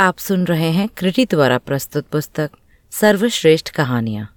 आप 0.00 0.18
सुन 0.18 0.44
रहे 0.44 0.68
हैं 0.70 0.88
कृति 0.88 1.24
द्वारा 1.24 1.58
प्रस्तुत 1.58 2.06
पुस्तक 2.06 2.50
सर्वश्रेष्ठ 2.92 3.70
कहानियाँ, 3.70 4.28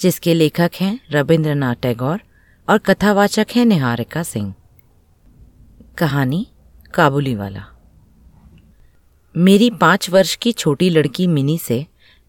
जिसके 0.00 0.34
लेखक 0.34 0.70
हैं 0.80 1.00
रविंद्रनाथ 1.10 1.74
टैगोर 1.74 2.20
और 2.68 2.78
कथावाचक 2.78 3.46
हैं 3.56 3.64
निहारिका 3.64 4.22
सिंह। 4.22 4.54
कहानी 5.98 6.46
काबुली 6.94 7.34
वाला 7.34 7.64
मेरी 9.34 9.70
पाँच 9.70 10.10
वर्ष 10.10 10.36
की 10.36 10.52
छोटी 10.52 10.90
लड़की 10.90 11.26
मिनी 11.26 11.58
से 11.58 11.86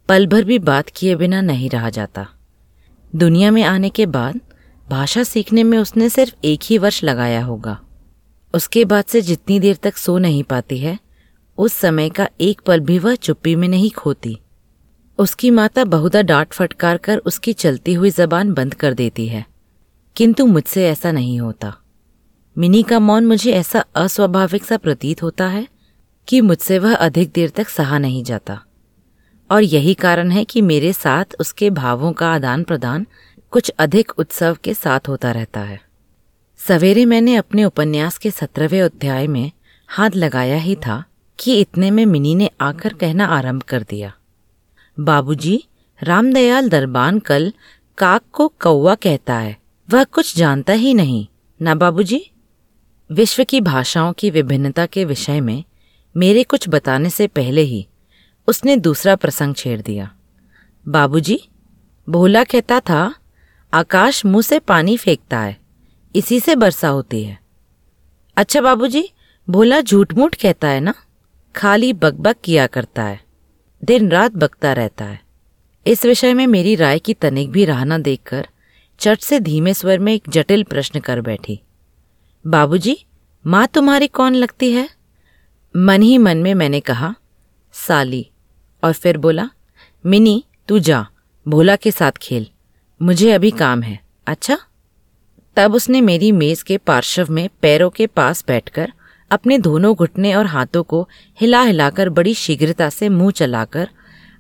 पल 0.09 0.27
भर 0.27 0.43
भी 0.43 0.59
बात 0.59 0.89
किए 0.95 1.15
बिना 1.15 1.41
नहीं 1.41 1.69
रहा 1.69 1.89
जाता। 1.89 2.27
दुनिया 3.15 3.51
में 3.51 3.63
आने 3.63 3.89
के 3.89 4.05
बाद 4.05 4.39
भाषा 4.89 5.23
सीखने 5.23 5.63
में 5.63 5.77
उसने 5.77 6.09
सिर्फ़ 6.09 6.35
एक 6.45 6.59
ही 6.63 6.77
वर्ष 6.77 7.03
लगाया 7.03 7.43
होगा। 7.43 7.79
उसके 8.53 8.85
बाद 8.85 9.05
से 9.05 9.21
जितनी 9.21 9.59
देर 9.59 9.75
तक 9.75 9.97
सो 9.97 10.17
नहीं 10.17 10.43
पाती 10.43 10.77
है 10.77 10.99
उस 11.57 11.73
समय 11.73 12.09
का 12.09 12.29
एक 12.41 12.61
पल 12.61 12.79
भी 12.79 12.99
वह 12.99 13.15
चुप्पी 13.15 13.55
में 13.55 13.67
नहीं 13.67 13.91
खोती। 13.91 14.39
उसकी 15.17 15.51
माता 15.51 15.83
बहुधा 15.83 16.21
डांट 16.21 16.53
फटकार 16.53 16.97
कर 16.97 17.17
उसकी 17.17 17.53
चलती 17.53 17.93
हुई 17.93 18.09
जबान 18.09 18.53
बंद 18.53 18.73
कर 18.73 18.93
देती 18.93 19.27
है। 19.27 19.45
किंतु 20.15 20.45
मुझसे 20.45 20.89
ऐसा 20.89 21.11
नहीं 21.11 21.39
होता। 21.39 21.75
मिनी 22.57 22.83
का 22.83 22.99
मौन 22.99 23.25
मुझे 23.25 23.51
ऐसा 23.51 23.85
अस्वाभाविक 23.95 24.63
सा 24.63 24.77
प्रतीत 24.77 25.23
होता 25.23 25.47
है 25.47 25.67
कि 26.27 26.41
मुझसे 26.41 26.79
वह 26.79 26.95
अधिक 26.95 27.31
देर 27.35 27.49
तक 27.49 27.69
सहा 27.69 27.97
नहीं 27.97 28.23
जाता। 28.23 28.61
और 29.51 29.63
यही 29.63 29.93
कारण 29.93 30.31
है 30.31 30.43
कि 30.43 30.61
मेरे 30.61 30.93
साथ 30.93 31.25
उसके 31.39 31.69
भावों 31.69 32.13
का 32.13 32.33
आदान 32.33 32.63
प्रदान 32.63 33.07
कुछ 33.51 33.69
अधिक 33.69 34.11
उत्सव 34.17 34.57
के 34.63 34.73
साथ 34.73 34.99
होता 35.07 35.31
रहता 35.31 35.59
है। 35.59 35.81
सवेरे 36.57 37.05
मैंने 37.05 37.35
अपने 37.35 37.65
उपन्यास 37.65 38.17
के 38.17 38.31
सत्रहवें 38.31 38.81
अध्याय 38.81 39.27
में 39.27 39.51
हाथ 39.87 40.09
लगाया 40.15 40.57
ही 40.57 40.75
था 40.75 41.03
कि 41.41 41.59
इतने 41.59 41.91
में 41.91 42.05
मिनी 42.05 42.35
ने 42.35 42.49
आकर 42.61 42.93
कहना 42.93 43.25
आरंभ 43.25 43.63
कर 43.63 43.83
दिया। 43.83 44.13
बाबूजी, 44.99 45.63
रामदयाल 46.03 46.69
दरबान 46.69 47.19
कल 47.19 47.53
काक 47.97 48.21
को 48.31 48.47
कौवा 48.47 48.95
कहता 48.95 49.35
है। 49.35 49.57
वह 49.89 50.03
कुछ 50.03 50.37
जानता 50.37 50.73
ही 50.73 50.93
नहीं, 50.93 51.27
ना 51.61 51.75
बाबूजी? 51.75 52.31
विश्व 53.11 53.43
की 53.43 53.61
भाषाओं 53.61 54.13
की 54.13 54.29
विभिन्नता 54.29 54.85
के 54.85 55.05
विषय 55.05 55.41
में 55.41 55.63
मेरे 56.17 56.43
कुछ 56.43 56.69
बताने 56.69 57.09
से 57.09 57.27
पहले 57.27 57.61
ही 57.61 57.87
उसने 58.47 58.77
दूसरा 58.77 59.15
प्रसंग 59.15 59.55
छेड़ 59.55 59.81
दिया। 59.81 60.11
बाबूजी, 60.87 61.39
भोला 62.09 62.43
कहता 62.43 62.79
था, 62.79 63.15
आकाश 63.73 64.25
मुँह 64.25 64.41
से 64.41 64.59
पानी 64.59 64.97
फेंकता 64.97 65.39
है, 65.39 65.57
इसी 66.15 66.39
से 66.39 66.55
वर्षा 66.55 66.87
होती 66.87 67.23
है। 67.23 67.39
अच्छा 68.37 68.61
बाबूजी, 68.61 69.09
भोला 69.49 69.81
झूठ 69.81 70.13
मूठ 70.13 70.35
कहता 70.35 70.67
है 70.67 70.79
ना? 70.79 70.93
खाली 71.55 71.93
बकबक 71.93 72.35
किया 72.43 72.67
करता 72.67 73.03
है। 73.03 73.21
दिन 73.83 74.11
रात 74.11 74.31
बकता 74.31 74.73
रहता 74.73 75.05
है। 75.05 75.21
इस 75.87 76.05
विषय 76.05 76.33
में 76.33 76.47
मेरी 76.47 76.75
राय 76.75 76.99
की 76.99 77.13
तनिक 77.13 77.51
भी 77.51 77.65
राह 77.65 77.83
न 77.83 78.01
देखकर 78.01 78.47
चट 78.99 79.19
से 79.19 79.39
धीमे 79.39 79.73
स्वर 79.73 79.99
में 79.99 80.13
एक 80.13 80.23
जटिल 80.29 80.63
प्रश्न 80.63 80.99
कर 80.99 81.21
बैठी। 81.21 81.61
बाबूजी, 82.47 83.05
माँ 83.47 83.67
तुम्हारी 83.67 84.07
कौन 84.07 84.33
लगती 84.33 84.71
है? 84.71 84.89
मन 85.75 86.01
ही 86.01 86.17
मन 86.17 86.37
में 86.37 86.53
मैंने 86.53 86.79
कहा, 86.79 87.15
साली। 87.73 88.29
और 88.83 88.93
फिर 88.93 89.17
बोला, 89.17 89.49
मिनी, 90.05 90.45
तू 90.67 90.79
जा, 90.79 91.07
भोला 91.47 91.75
के 91.75 91.91
साथ 91.91 92.11
खेल। 92.11 92.47
मुझे 93.01 93.31
अभी 93.31 93.51
काम 93.51 93.81
है। 93.81 93.99
अच्छा? 94.27 94.57
तब 95.55 95.73
उसने 95.73 96.01
मेरी 96.01 96.31
मेज 96.31 96.63
के 96.63 96.77
पार्श्व 96.77 97.27
में 97.29 97.49
पैरों 97.61 97.89
के 97.89 98.07
पास 98.07 98.43
बैठकर 98.47 98.93
अपने 99.31 99.57
दोनों 99.57 99.95
घुटने 99.95 100.33
और 100.33 100.45
हाथों 100.45 100.83
को 100.83 101.09
हिला 101.41 101.61
हिलाकर 101.61 102.09
बड़ी 102.09 102.33
शीघ्रता 102.33 102.89
से 102.89 103.09
मुँह 103.09 103.31
चलाकर 103.31 103.89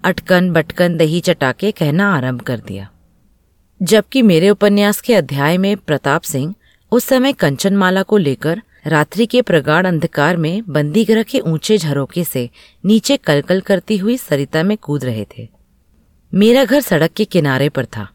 अटकन 0.03 0.49
बटकन 0.51 0.97
दही 0.97 1.19
चटाके 1.19 1.71
कहना 1.71 2.13
आरंभ 2.15 2.41
कर 2.41 2.59
दिया। 2.59 2.89
जबकि 3.81 4.21
मेरे 4.21 4.49
उपन्यास 4.49 5.01
के 5.01 5.15
अध्याय 5.15 5.57
में 5.57 5.77
प्रताप 5.77 6.21
सिंह 6.21 6.53
उस 6.91 7.05
समय 7.05 7.33
कंचनमाला 7.33 8.03
को 8.03 8.17
लेकर 8.17 8.61
रात्रि 8.87 9.25
के 9.25 9.41
प्रगाढ़ 9.41 9.85
अंधकार 9.85 10.37
में 10.37 10.63
बंदी 10.67 11.05
ग्रह 11.05 11.23
के 11.23 11.39
ऊँचे 11.39 11.77
झरोके 11.77 12.23
से 12.23 12.49
नीचे 12.85 13.17
कलकल 13.17 13.61
करती 13.61 13.97
हुई 13.97 14.17
सरिता 14.17 14.63
में 14.63 14.77
कूद 14.77 15.05
रहे 15.05 15.25
थे। 15.37 15.47
मेरा 16.33 16.65
घर 16.65 16.81
सड़क 16.81 17.11
के 17.11 17.25
किनारे 17.25 17.69
पर 17.69 17.85
था। 17.85 18.07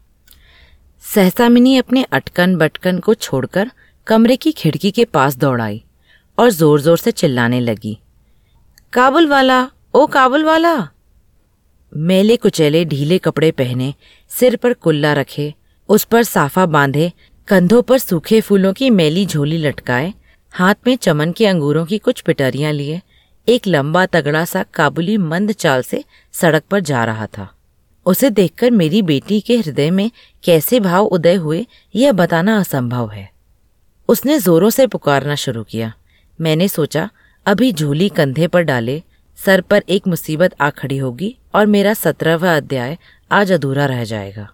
सहसा 1.03 1.49
मिनी 1.49 1.77
अपने 1.77 2.03
अटकन 2.03 2.55
बटकन 2.55 2.99
को 2.99 3.13
छोड़कर 3.13 3.71
कमरे 4.07 4.35
की 4.35 4.51
खिड़की 4.51 4.91
के 4.91 5.05
पास 5.05 5.37
दौड़ाई 5.37 5.83
और 6.37 6.49
ज़ोर 6.49 6.81
ज़ोर 6.81 6.97
से 6.97 7.11
चिल्लाने 7.11 7.59
लगी। 7.59 7.97
काबुल 8.93 9.27
वाला 9.27 9.69
ओ 9.95 10.05
काबुल 10.05 10.43
वाला 10.43 10.89
मेले 11.93 12.35
कुचेले 12.35 12.85
ढीले 12.85 13.17
कपड़े 13.17 13.51
पहने, 13.51 13.93
सिर 14.31 14.55
पर 14.55 14.73
कुल्ला 14.73 15.13
रखे, 15.13 15.53
उस 15.89 16.03
पर 16.03 16.23
साफा 16.23 16.65
बांधे, 16.65 17.11
कंधों 17.47 17.81
पर 17.81 17.97
सूखे 17.97 18.41
फूलों 18.41 18.73
की 18.73 18.89
मैली 18.89 19.25
झोली 19.25 19.57
लटकाए, 19.57 20.13
हाथ 20.51 20.75
में 20.87 20.95
चमन 20.95 21.31
के 21.31 21.45
अंगूरों 21.45 21.85
की 21.85 21.97
कुछ 21.97 22.21
पिटरियाँ 22.21 22.73
लिए, 22.73 23.01
एक 23.47 23.67
लंबा 23.67 24.05
तगड़ा 24.05 24.45
सा 24.45 24.63
काबुली 24.63 25.17
मंद 25.17 25.51
चाल 25.51 25.81
से 25.81 26.03
सड़क 26.33 26.63
पर 26.71 26.79
जा 26.79 27.05
रहा 27.05 27.25
था। 27.25 27.49
उसे 28.05 28.29
देखकर 28.29 28.71
मेरी 28.71 29.01
बेटी 29.01 29.41
के 29.41 29.57
हृदय 29.57 29.91
में 29.91 30.11
कैसे 30.43 30.79
भाव 30.79 31.05
उदय 31.05 31.35
हुए, 31.35 31.65
यह 31.95 32.11
बताना 32.11 32.59
असंभव 32.59 33.09
है। 33.09 33.29
उसने 34.09 34.39
जोरों 34.39 34.69
से 34.69 34.87
पुकारना 34.87 35.35
शुरू 35.35 35.63
किया। 35.63 35.93
मैंने 36.41 36.67
सोचा, 36.67 37.09
अभी 37.45 37.71
झोली 37.71 38.09
कंधे 38.09 38.47
पर 38.47 38.61
डाले, 38.61 39.03
सर 39.45 39.61
पर 39.61 39.83
एक 39.89 40.07
मुसीबत 40.07 40.55
आ 40.61 40.69
खड़ी 40.69 40.97
होगी 40.97 41.37
और 41.55 41.65
मेरा 41.65 41.93
सत्रहवा 41.93 42.57
अध्याय 42.57 42.97
आज 43.31 43.51
अधूरा 43.51 43.85
रह 43.85 44.03
जाएगा। 44.03 44.49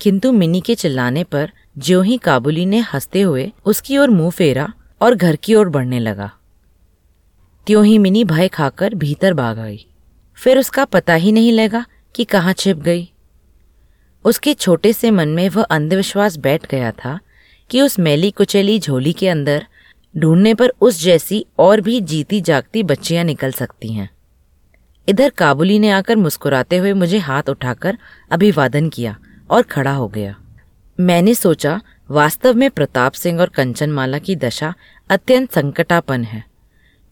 किंतु 0.00 0.32
मिनी 0.32 0.60
के 0.60 0.74
चिल्लाने 0.74 1.24
पर 1.24 1.52
ज्यो 1.78 2.02
ही 2.02 2.18
काबुली 2.18 2.66
ने 2.66 2.78
हँसते 2.78 3.20
हुए 3.20 3.52
उसकी 3.64 3.98
ओर 3.98 4.10
मुँह 4.10 4.30
फेरा 4.30 4.72
और 5.00 5.14
घर 5.14 5.36
की 5.36 5.54
ओर 5.54 5.68
बढ़ने 5.68 6.00
लगा। 6.00 6.32
त्यों 7.66 7.84
ही 7.84 7.98
मिनी 7.98 8.24
भय 8.24 8.48
खाकर 8.48 8.94
भीतर 8.94 9.34
भाग 9.34 9.58
आई। 9.58 9.86
फिर 10.34 10.58
उसका 10.58 10.84
पता 10.84 11.14
ही 11.14 11.32
नहीं 11.32 11.52
लगा 11.52 11.86
कि 12.14 12.24
कहाँ 12.24 12.52
छिप 12.52 12.76
गई। 12.76 13.10
उसके 14.24 14.54
छोटे 14.54 14.92
से 14.92 15.10
मन 15.10 15.28
में 15.28 15.48
वह 15.48 15.62
अंधविश्वास 15.62 16.36
बैठ 16.36 16.70
गया 16.70 16.92
था 16.92 17.20
कि 17.70 17.80
उस 17.80 17.98
मैली 17.98 18.30
कुचेली 18.30 18.78
झोली 18.78 19.12
के 19.12 19.28
अंदर 19.28 19.66
ढूँढने 20.16 20.54
पर 20.54 20.72
उस 20.80 21.02
जैसी 21.02 21.46
और 21.58 21.80
भी 21.80 22.00
जीती 22.00 22.40
जागती 22.40 22.82
बच्चियाँ 22.82 23.24
निकल 23.24 23.52
सकती 23.52 23.92
हैं। 23.92 24.10
इधर 25.08 25.30
काबुली 25.30 25.78
ने 25.78 25.90
आकर 25.90 26.16
मुस्कुराते 26.16 26.76
हुए 26.76 26.92
मुझे 26.92 27.18
हाथ 27.18 27.42
उठाकर 27.48 27.98
अभिवादन 28.30 28.88
किया 28.88 29.18
और 29.50 29.62
खड़ा 29.62 29.92
हो 29.92 30.08
गया। 30.08 30.36
मैंने 31.00 31.34
सोचा, 31.34 31.80
वास्तव 32.10 32.54
में 32.54 32.70
प्रताप 32.70 33.12
सिंह 33.12 33.40
और 33.40 33.48
कंचनमाला 33.48 34.18
की 34.18 34.36
दशा 34.36 34.74
अत्यंत 35.10 35.52
संकटापन 35.52 36.24
है। 36.24 36.44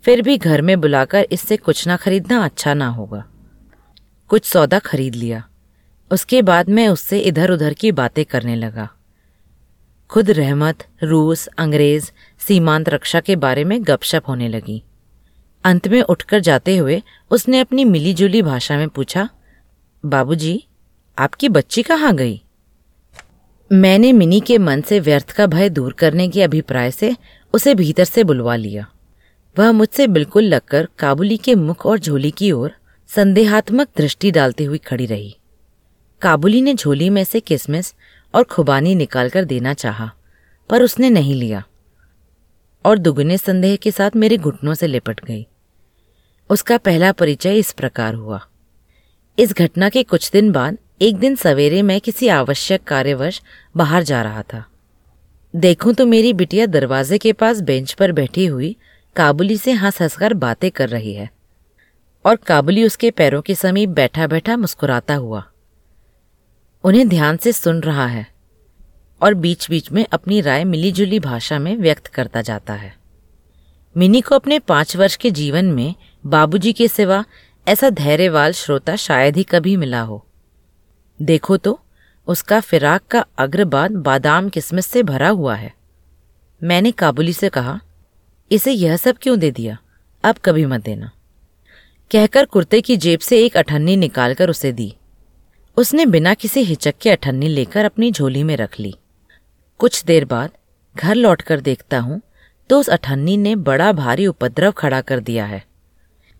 फिर 0.05 0.23
भी 0.23 0.39
घर 0.39 0.63
में 0.63 0.81
बुलाकर 0.81 1.27
इससे 1.33 1.57
कुछ 1.57 1.87
ना 1.87 1.97
खरीदना 1.97 2.45
अच्छा 2.45 2.75
ना 2.75 2.89
होगा। 2.89 3.25
कुछ 4.29 4.45
सौदा 4.45 4.79
खरीद 4.79 5.15
लिया। 5.15 5.49
उसके 6.13 6.43
बाद 6.43 6.69
मैं 6.69 6.89
उससे 6.89 7.19
इधर 7.19 7.51
उधर 7.51 7.75
की 7.75 7.93
बातें 7.93 8.25
करने 8.25 8.57
लगा। 8.57 8.89
खुद 10.11 10.31
रहमत, 10.31 10.87
रूस, 11.03 11.47
अंग्रेज़ 11.47 12.11
सीमांत 12.49 12.89
रक्षा 12.89 13.21
के 13.21 13.37
बारे 13.37 13.65
में 13.65 13.85
गपशप 13.85 14.23
होने 14.29 14.49
लगी। 14.49 14.83
अंत 15.65 15.89
में 15.89 16.03
उठकर 16.03 16.41
जाते 16.41 16.77
हुए 16.77 17.03
उसने 17.31 17.61
अपनी 17.61 17.85
मिलीजुली 17.85 18.43
भाषा 18.43 18.77
में 18.77 18.89
पूछा 18.89 19.29
बाबूजी, 20.05 20.65
आपकी 21.19 21.49
बच्ची 21.49 21.83
कहाँ 21.83 22.15
गई? 22.17 22.43
मैंने 23.73 24.13
मिनी 24.13 24.41
के 24.41 24.59
मन 24.59 24.81
से 24.81 25.01
व्यर्थ 25.01 25.31
का 25.31 25.47
भय 25.47 25.69
दूर 25.69 25.93
करने 25.93 26.29
के 26.29 26.43
अभिप्राय 26.43 26.91
से 26.91 27.17
उसे 27.55 27.75
भीतर 27.75 28.05
से 28.05 28.25
बुलवा 28.25 28.57
लिया। 28.57 28.87
वह 29.59 29.73
मुझसे 29.73 30.07
बिल्कुल 30.07 30.45
लगकर 30.45 30.89
काबुली 30.99 31.37
के 31.37 31.55
मुख 31.55 31.87
और 31.87 31.99
झोली 31.99 32.31
की 32.31 32.53
ओर 32.53 32.73
संदेहात्मक 33.09 33.89
दृष्टि 33.97 34.31
डालती 34.31 34.65
हुई 34.65 34.79
खड़ी 34.79 35.07
रही। 35.07 35.37
काबुली 36.23 36.63
ने 36.63 36.75
झोली 36.75 37.11
में 37.11 37.25
से 37.25 37.41
किसमिस 37.41 37.95
और 38.35 38.45
खुबानी 38.45 38.95
निकालकर 38.95 39.45
देना 39.45 39.75
चाहा, 39.75 40.11
पर 40.71 40.83
उसने 40.83 41.11
नहीं 41.11 41.35
लिया। 41.35 41.65
और 42.87 42.99
दुगने 42.99 43.39
संदेह 43.39 43.77
के 43.77 43.91
साथ 43.91 44.11
मेरे 44.17 44.37
घुटनों 44.37 44.75
से 44.75 44.87
लिपट 44.87 45.25
गई। 45.25 45.47
उसका 46.51 46.79
पहला 46.79 47.13
परिचय 47.13 47.59
इस 47.59 47.73
प्रकार 47.73 48.15
हुआ। 48.15 48.47
इस 49.39 49.53
घटना 49.53 49.89
के 49.89 50.03
कुछ 50.03 50.31
दिन 50.31 50.53
बाद, 50.53 50.79
एक 51.03 51.17
दिन 51.17 51.37
सवेरे 51.37 51.83
मैं 51.83 52.01
किसी 52.01 52.29
आवश्यक 52.29 52.85
कार्यवश 52.85 53.43
बाहर 53.77 54.03
जा 54.03 54.23
रहा 54.23 54.43
था। 54.43 54.65
देखूँ 55.57 55.95
तो 55.95 56.07
मेरी 56.07 56.33
बिटिया 56.33 56.67
दरवाजे 56.67 57.19
के 57.19 57.33
पास 57.33 57.61
बेंच 57.61 57.93
पर 57.93 58.13
बैठी 58.13 58.47
हुई, 58.47 58.77
काबुली 59.17 59.57
से 59.57 59.73
हंस 59.73 60.03
हंसकर 60.03 60.35
बातें 60.35 60.71
कर 60.71 60.89
रही 60.89 61.15
है। 61.15 61.31
और 62.27 62.37
काबुली 62.37 62.85
उसके 62.85 63.11
पैरों 63.11 63.43
के 63.43 63.55
समीप 63.55 63.89
बैठा 63.89 64.27
बैठा 64.27 64.57
मुस्कुराता 64.57 65.15
हुआ। 65.15 65.45
उन्हें 66.85 67.09
ध्यान 67.09 67.37
से 67.37 67.53
सुन 67.53 67.81
रहा 67.81 68.07
है। 68.07 68.36
और 69.23 69.35
बीच 69.35 69.71
बीच 69.71 69.93
में 69.93 70.07
अपनी 70.13 70.41
राय 70.41 70.65
मिलीजुली 70.65 71.21
भाषा 71.21 71.59
में 71.59 71.77
व्यक्त 71.77 72.07
करता 72.07 72.43
जाता 72.43 72.75
है। 72.75 72.95
मिनी 73.97 74.21
को 74.21 74.35
अपने 74.35 74.59
पाँच 74.59 74.97
वर्ष 74.97 75.17
के 75.17 75.31
जीवन 75.31 75.65
में 75.65 75.95
बाबूजी 76.27 76.73
के 76.73 76.89
सिवा 76.89 77.25
ऐसा 77.69 77.91
धैर्यवाल 77.91 78.53
श्रोता 78.53 78.97
शायद 78.97 79.37
ही 79.37 79.43
कभी 79.43 79.77
मिला 79.77 80.01
हो। 80.01 80.27
देखो 81.23 81.57
तो 81.57 81.81
उसका 82.27 82.61
फिराक 82.61 83.03
का 83.11 83.25
अग्रबाद 83.39 83.91
बादाम 83.91 84.49
किस्मत 84.49 84.83
से 84.83 85.03
भरा 85.03 85.29
हुआ 85.29 85.55
है। 85.55 85.75
मैंने 86.63 86.91
काबुली 86.91 87.33
से 87.33 87.49
कहा, 87.49 87.81
इसे 88.53 88.73
यह 88.73 88.97
सब 88.97 89.17
क्यों 89.23 89.39
दे 89.39 89.51
दिया? 89.51 89.79
अब 90.25 90.35
कभी 90.45 90.67
मत 90.67 90.85
देना। 90.85 91.11
कहकर 92.11 92.45
कुर्ते 92.45 92.81
की 92.81 92.97
जेब 92.97 93.21
से 93.21 93.45
एक 93.45 93.57
अठन्नी 93.57 93.97
निकालकर 93.97 94.51
उसे 94.51 94.73
दी। 94.73 94.97
उसने 95.77 96.07
बिना 96.07 96.35
किसी 96.35 96.61
हिचक 96.61 96.95
के 97.01 97.11
अठन्नी 97.11 97.49
लेकर 97.49 97.85
अपनी 97.85 98.13
झोली 98.13 98.43
में 98.43 98.57
रख 98.57 98.81
ली। 98.81 98.95
कुछ 99.81 100.05
देर 100.05 100.25
बाद 100.25 100.51
घर 100.97 101.15
लौटकर 101.15 101.61
देखता 101.61 101.99
हूँ 101.99 102.21
तो 102.71 102.79
उस 102.81 102.89
अठन्नी 102.89 103.37
ने 103.37 103.55
बड़ा 103.57 103.91
भारी 103.93 104.27
उपद्रव 104.27 104.73
खड़ा 104.73 105.01
कर 105.01 105.21
दिया 105.21 105.45
है। 105.45 105.63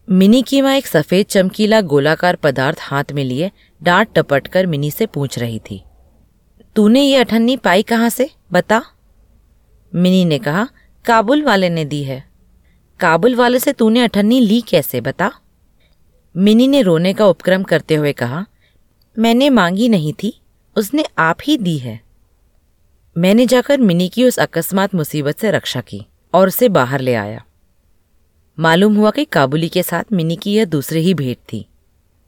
मिनी 0.09 0.43
की 0.43 0.61
माँ 0.63 0.75
एक 0.75 0.87
सफ़ेद 0.87 1.27
चमकीला 1.27 1.81
गोलाकार 1.83 2.37
पदार्थ 2.37 2.79
हाथ 2.81 3.13
में 3.13 3.23
लिए 3.25 3.51
डांट 3.81 4.09
टपट 4.15 4.47
कर 4.47 4.67
मिनी 4.67 4.91
से 4.91 5.07
पूछ 5.07 5.39
रही 5.39 5.59
थी, 5.61 5.83
तूने 6.77 7.03
ये 7.03 7.17
अठन्नी 7.17 7.57
पाई 7.57 7.83
कहाँ 7.83 8.09
से? 8.09 8.29
बता। 8.53 8.83
मिनी 9.93 10.25
ने 10.25 10.39
कहा, 10.39 10.67
काबुल 11.05 11.43
वाले 11.43 11.69
ने 11.69 11.85
दी 11.85 12.03
है। 12.05 12.23
काबुल 13.01 13.35
वाले 13.35 13.59
से 13.59 13.73
तूने 13.73 14.03
अठन्नी 14.03 14.41
ली 14.41 14.61
कैसे, 14.61 15.01
बता? 15.01 15.31
मिनी 16.35 16.69
ने 16.69 16.83
रोने 16.83 17.13
का 17.15 17.27
उपक्रम 17.27 17.63
करते 17.63 17.95
हुए 17.95 18.13
कहा, 18.13 18.45
मैंने 19.17 19.51
मांगी 19.51 19.89
नहीं 19.89 20.13
थी, 20.13 20.33
उसने 20.77 21.05
आप 21.19 21.39
ही 21.43 21.57
दी 21.59 21.77
है। 21.79 22.01
मैंने 23.17 23.47
जाकर 23.47 23.81
मिनी 23.81 24.09
की 24.09 24.25
उस 24.25 24.39
अकस्मात 24.39 24.95
मुसीबत 24.95 25.39
से 25.39 25.51
रक्षा 25.51 25.81
की 25.81 26.07
और 26.35 26.49
उसे 26.49 26.69
बाहर 26.69 27.01
ले 27.01 27.15
आया। 27.15 27.45
मालूम 28.59 28.97
हुआ 28.97 29.11
कि 29.11 29.25
काबुली 29.25 29.69
के 29.69 29.83
साथ 29.83 30.13
मिनी 30.13 30.37
की 30.37 30.55
यह 30.55 30.65
दूसरी 30.65 31.01
ही 31.01 31.15
भेंट 31.15 31.37
थी। 31.53 31.67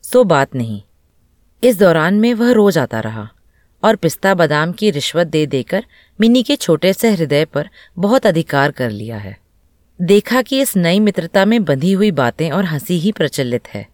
सो 0.02 0.24
बात 0.24 0.54
नहीं। 0.54 0.82
इस 1.64 1.78
दौरान 1.78 2.14
में 2.14 2.34
वह 2.34 2.52
रोज 2.52 2.78
आता 2.78 3.00
रहा 3.00 3.28
और 3.82 3.96
पिस्ता 3.96 4.34
बादाम 4.34 4.72
की 4.72 4.90
रिश्वत 4.90 5.26
दे 5.26 5.46
देकर 5.46 5.84
मिनी 6.20 6.42
के 6.42 6.56
छोटे 6.56 6.92
से 6.92 7.10
हृदय 7.10 7.44
पर 7.44 7.68
बहुत 7.98 8.26
अधिकार 8.26 8.70
कर 8.70 8.90
लिया 8.90 9.16
है। 9.16 9.36
देखा 10.00 10.42
कि 10.42 10.60
इस 10.60 10.76
नई 10.76 11.00
मित्रता 11.00 11.44
में 11.44 11.64
बंधी 11.64 11.92
हुई 11.92 12.10
बातें 12.10 12.50
और 12.50 12.64
हँसी 12.64 12.98
ही 12.98 13.12
प्रचलित 13.12 13.68
है। 13.68 13.86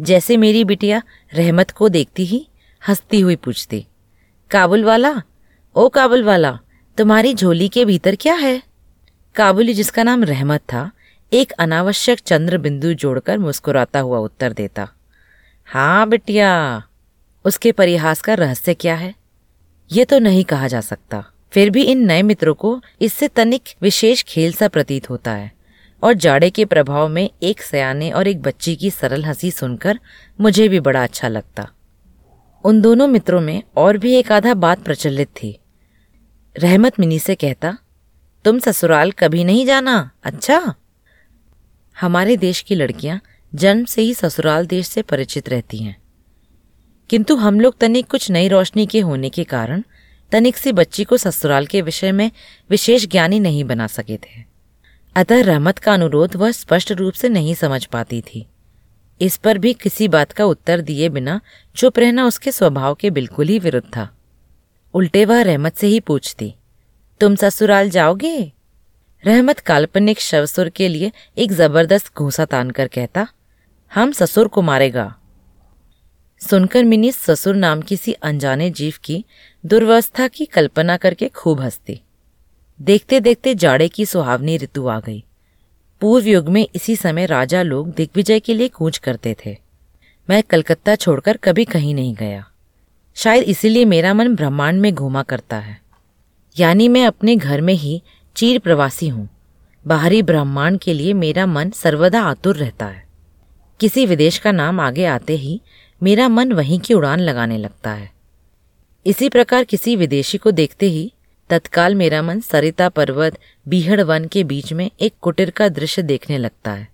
जैसे 0.00 0.36
मेरी 0.36 0.64
बिटिया 0.64 1.02
रहमत 1.34 1.70
को 1.70 1.88
देखती 1.88 2.24
ही 2.24 2.46
हंसती 2.88 3.20
हुई 3.20 3.36
पूछती, 3.36 3.86
काबुल 4.50 4.84
वाला 4.84 5.22
ओ 5.76 5.88
काबुल 5.88 6.24
वाला, 6.24 6.58
तुम्हारी 6.98 7.34
झोली 7.34 7.68
के 7.68 7.84
भीतर 7.84 8.16
क्या 8.16 8.34
है? 8.34 8.62
काबुली, 9.34 9.74
जिसका 9.74 10.02
नाम 10.02 10.24
रहमत 10.24 10.60
था, 10.60 10.90
एक 11.32 11.52
अनावश्यक 11.52 12.18
चंद्र 12.18 12.58
बिंदु 12.58 12.94
जोड़कर 12.94 13.38
मुस्कुराता 13.38 14.00
हुआ 14.00 14.18
उत्तर 14.18 14.52
देता। 14.52 14.88
हाँ 15.66 16.08
बिटिया, 16.08 16.82
उसके 17.44 17.72
परिहास 17.72 18.20
का 18.20 18.34
रहस्य 18.34 18.74
क्या 18.74 18.94
है? 18.94 19.14
ये 19.92 20.04
तो 20.04 20.18
नहीं 20.18 20.44
कहा 20.44 20.68
जा 20.68 20.80
सकता। 20.80 21.24
फिर 21.52 21.70
भी 21.70 21.82
इन 21.82 22.06
नए 22.06 22.22
मित्रों 22.22 22.54
को 22.54 22.80
इससे 23.00 23.28
तनिक 23.28 23.62
विशेष 23.82 24.22
खेल 24.22 24.52
सा 24.52 24.68
प्रतीत 24.68 25.10
होता 25.10 25.30
है। 25.30 25.52
और 26.02 26.12
जाड़े 26.12 26.50
के 26.50 26.64
प्रभाव 26.64 27.08
में 27.08 27.30
एक 27.42 27.62
सयाने 27.62 28.10
और 28.10 28.28
एक 28.28 28.42
बच्ची 28.42 28.76
की 28.76 28.90
सरल 28.90 29.24
हँसी 29.24 29.50
सुनकर 29.50 29.98
मुझे 30.40 30.68
भी 30.68 30.80
बड़ा 30.80 31.02
अच्छा 31.02 31.28
लगता। 31.28 31.70
उन 32.64 32.80
दोनों 32.80 33.08
मित्रों 33.08 33.40
में 33.40 33.62
और 33.76 33.98
भी 33.98 34.14
एक 34.14 34.32
आधा 34.32 34.54
बात 34.54 34.78
प्रचलित 34.78 35.28
थी। 35.28 35.58
रहमत 36.58 37.00
मिनी 37.00 37.18
से 37.18 37.34
कहता, 37.34 37.78
तुम 38.44 38.58
ससुराल 38.58 39.10
कभी 39.10 39.44
नहीं 39.44 39.66
जाना 39.66 40.10
अच्छा? 40.24 40.74
हमारे 42.00 42.36
देश 42.36 42.60
की 42.60 42.74
लड़कियाँ 42.74 43.20
जन्म 43.54 43.84
से 43.84 44.02
ही 44.02 44.14
ससुराल 44.14 44.66
देश 44.66 44.86
से 44.86 45.02
परिचित 45.02 45.48
रहती 45.48 45.78
हैं। 45.78 46.02
किंतु 47.10 47.36
हम 47.36 47.60
लोग 47.60 47.78
तनिक 47.78 48.06
कुछ 48.06 48.30
नई 48.30 48.48
रोशनी 48.48 48.86
के 48.86 49.00
होने 49.00 49.28
के 49.28 49.44
कारण 49.44 49.82
तनिक 50.32 50.56
सी 50.56 50.72
बच्ची 50.72 51.04
को 51.04 51.16
ससुराल 51.16 51.66
के 51.66 51.80
विषय 51.80 52.12
में 52.12 52.30
विशेष 52.70 53.06
ज्ञानी 53.06 53.40
नहीं 53.40 53.64
बना 53.64 53.86
सके 53.86 54.16
थे। 54.16 54.44
अतः 55.16 55.42
रहमत 55.42 55.78
का 55.78 55.94
अनुरोध 55.94 56.36
वह 56.36 56.50
स्पष्ट 56.50 56.92
रूप 56.92 57.12
से 57.12 57.28
नहीं 57.28 57.54
समझ 57.54 57.84
पाती 57.84 58.20
थी। 58.20 58.46
इस 59.20 59.36
पर 59.36 59.58
भी 59.58 59.74
किसी 59.74 60.08
बात 60.08 60.32
का 60.32 60.44
उत्तर 60.44 60.80
दिए 60.80 61.08
बिना 61.08 61.40
चुप 61.76 61.98
रहना 61.98 62.26
उसके 62.26 62.52
स्वभाव 62.52 62.94
के 62.94 63.10
बिल्कुल 63.10 63.48
ही 63.48 63.58
विरुद्ध 63.58 63.96
था। 63.96 64.13
उल्टे 64.94 65.24
वह 65.24 65.42
रहमत 65.42 65.76
से 65.76 65.86
ही 65.86 66.00
पूछती, 66.00 66.54
तुम 67.20 67.34
ससुराल 67.36 67.90
जाओगे? 67.90 68.52
रहमत 69.24 69.58
काल्पनिक 69.58 70.20
शवसुर 70.20 70.68
के 70.68 70.88
लिए 70.88 71.10
एक 71.38 71.52
ज़बरदस्त 71.52 72.12
घूसा 72.16 72.44
तानकर 72.44 72.88
कहता, 72.88 73.26
हम 73.92 74.12
ससुर 74.12 74.48
को 74.48 74.62
मारेगा। 74.62 75.14
सुनकर 76.40 76.84
मिनी 76.84 77.10
ससुर 77.12 77.56
नाम 77.56 77.82
किसी 77.82 78.12
अनजाने 78.12 78.70
जीव 78.70 78.94
की 79.04 79.24
दुर्वस्था 79.64 80.28
की 80.28 80.44
कल्पना 80.44 80.96
करके 80.96 81.28
खूब 81.28 81.60
हंसती। 81.60 82.00
देखते 82.80 83.20
देखते 83.20 83.54
जाड़े 83.54 83.88
की 83.88 84.06
सुहावनी 84.06 84.56
ऋतु 84.58 84.86
आ 84.88 84.98
गई। 85.00 85.24
पूर्व 86.02 86.26
युग 86.26 86.48
में 86.48 86.66
इसी 86.74 86.96
समय 86.96 87.26
राजा 87.26 87.62
लोग 87.62 87.92
दिग्विजय 87.94 88.40
के 88.40 88.54
लिए 88.54 88.68
कूच 88.68 88.98
करते 88.98 89.36
थे। 89.46 89.56
मैं 90.28 90.42
कलकत्ता 90.42 90.94
छोड़कर 90.96 91.36
कभी 91.36 91.64
कहीं 91.64 91.94
नहीं 91.94 92.14
गया। 92.14 92.44
शायद 93.16 93.42
इसीलिए 93.42 93.84
मेरा 93.84 94.14
मन 94.14 94.34
ब्रह्मांड 94.36 94.80
में 94.80 94.94
घूमा 94.94 95.22
करता 95.22 95.56
है। 95.56 95.80
यानी 96.58 96.88
मैं 96.88 97.06
अपने 97.06 97.36
घर 97.36 97.60
में 97.60 97.74
ही 97.74 98.02
चीर 98.36 98.58
प्रवासी 98.58 99.08
हूँ। 99.08 99.28
बाहरी 99.86 100.22
ब्रह्मांड 100.22 100.78
के 100.78 100.94
लिए 100.94 101.12
मेरा 101.12 101.46
मन 101.46 101.70
सर्वदा 101.70 102.22
आतुर 102.22 102.56
रहता 102.56 102.86
है। 102.86 103.04
किसी 103.80 104.06
विदेश 104.06 104.38
का 104.38 104.52
नाम 104.52 104.80
आगे 104.80 105.04
आते 105.04 105.36
ही 105.36 105.60
मेरा 106.02 106.28
मन 106.28 106.52
वहीं 106.52 106.80
की 106.80 106.94
उड़ान 106.94 107.20
लगाने 107.20 107.58
लगता 107.58 107.90
है। 107.90 108.10
इसी 109.06 109.28
प्रकार 109.28 109.64
किसी 109.64 109.96
विदेशी 109.96 110.38
को 110.38 110.50
देखते 110.50 110.86
ही 110.86 111.12
तत्काल 111.50 111.94
मेरा 111.94 112.22
मन 112.22 112.40
सरिता 112.40 112.88
पर्वत, 112.88 113.38
बीहड़ 113.68 114.00
वन 114.00 114.24
के 114.24 114.44
बीच 114.44 114.72
में 114.72 114.90
एक 115.00 115.14
कुटिर 115.20 115.50
का 115.50 115.68
दृश्य 115.68 116.02
देखने 116.02 116.38
लगता 116.38 116.72
है 116.72 116.88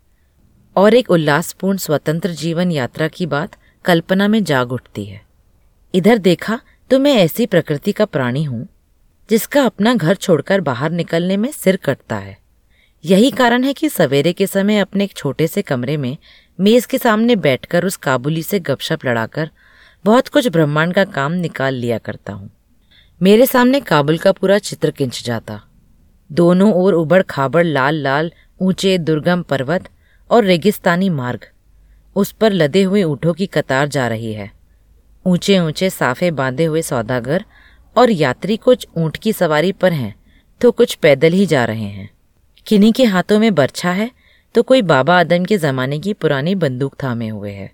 और 0.77 0.95
एक 0.95 1.11
उल्लासपूर्ण 1.11 1.79
स्वतंत्र 1.79 2.31
जीवन 2.31 2.71
यात्रा 2.71 3.09
की 3.09 3.27
बात 3.27 3.57
कल्पना 3.85 4.29
में 4.29 4.45
जाग 4.45 4.73
उठती 4.73 5.05
है। 5.05 5.30
इधर 5.95 6.19
देखा 6.19 6.59
तो 6.91 6.99
मैं 6.99 7.15
ऐसी 7.15 7.47
प्रकृति 7.47 7.93
का 7.93 8.05
प्राणी 8.05 8.43
हूँ, 8.45 8.67
जिसका 9.29 9.63
अपना 9.63 9.95
घर 9.95 10.15
छोड़कर 10.15 10.61
बाहर 10.61 10.91
निकलने 10.91 11.37
में 11.37 11.51
सिर 11.53 11.77
कटता 11.77 12.17
है। 12.17 12.37
यही 13.05 13.31
कारण 13.31 13.65
है 13.65 13.73
कि 13.73 13.89
सवेरे 13.89 14.33
के 14.33 14.47
समय 14.47 14.79
अपने 14.79 15.05
एक 15.05 15.15
छोटे 15.17 15.47
से 15.47 15.63
कमरे 15.63 15.97
में 15.97 16.17
मेज 16.59 16.87
के 16.87 16.99
सामने 16.99 17.37
बैठकर 17.37 17.85
उस 17.85 17.97
काबुली 17.97 18.43
से 18.43 18.61
गपशप 18.61 19.05
लड़ाकर 19.05 19.51
बहुत 20.05 20.29
कुछ 20.29 20.49
ब्रह्मांड 20.49 20.95
का 20.95 21.05
काम 21.07 21.33
निकाल 21.33 21.75
लिया 21.75 21.99
करता 21.99 22.33
हूँ। 22.33 22.51
मेरे 23.21 23.47
सामने 23.47 23.81
काबुल 23.81 24.19
का 24.19 24.33
पूरा 24.33 24.59
चित्र 24.61 24.91
किंच 24.91 25.23
जाता। 25.25 25.61
दोनों 26.31 26.73
ओर 26.75 26.95
उबड़ 26.95 27.23
खाबड़ 27.23 27.65
लाल 27.65 27.95
लाल 27.95 28.31
ऊँचे 28.61 28.97
दुर्गम 28.99 29.43
पर्वत 29.43 29.89
और 30.31 30.45
रेगिस्तानी 30.45 31.09
मार्ग, 31.11 31.47
उस 32.17 32.33
पर 32.33 32.53
लदे 32.53 32.83
हुए 32.83 33.03
ऊँटों 33.05 33.35
की 33.35 33.47
कतार 33.49 33.89
जा 33.89 34.09
रही 34.09 34.33
है। 34.33 34.51
ऊँचे 35.27 35.59
ऊँचे 35.59 35.91
साफे 35.91 36.31
बांधे 36.31 36.65
हुए 36.65 36.83
सौदागर 36.83 37.45
और 37.97 38.11
यात्री 38.11 38.57
कुछ 38.57 38.87
ऊँट 38.97 39.17
की 39.17 39.33
सवारी 39.33 39.73
पर 39.73 39.93
हैं 39.93 40.15
तो 40.61 40.71
कुछ 40.71 40.95
पैदल 40.95 41.33
ही 41.33 41.47
जा 41.47 41.65
रहे 41.65 41.85
हैं। 41.85 42.09
किन्हीं 42.67 42.93
के 42.93 43.05
हाथों 43.05 43.39
में 43.39 43.55
बर्छा 43.55 43.93
है 43.93 44.11
तो 44.55 44.63
कोई 44.63 44.83
बाबा 44.83 45.19
आदम 45.21 45.45
के 45.45 45.59
जमाने 45.59 45.99
की 45.99 46.13
पुरानी 46.13 46.55
बंदूक 46.55 46.95
थामे 47.03 47.29
हुए 47.29 47.53
है। 47.53 47.71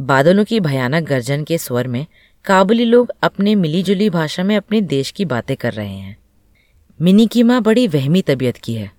बादलों 0.00 0.44
की 0.44 0.60
भयानक 0.60 1.04
गर्जन 1.04 1.44
के 1.44 1.58
स्वर 1.58 1.86
में 1.86 2.06
काबुली 2.44 2.84
लोग 2.84 3.12
अपने 3.22 3.54
मिलीजुली 3.54 4.10
भाषा 4.10 4.44
में 4.44 4.56
अपने 4.56 4.80
देश 4.80 5.10
की 5.10 5.24
बातें 5.24 5.56
कर 5.56 5.72
रहे 5.72 5.88
हैं। 5.88 6.16
मिनी 7.00 7.26
की 7.26 7.42
माँ 7.42 7.60
बड़ी 7.62 7.86
वहमी 7.88 8.22
तबीयत 8.22 8.56
की 8.56 8.74
है। 8.74 8.90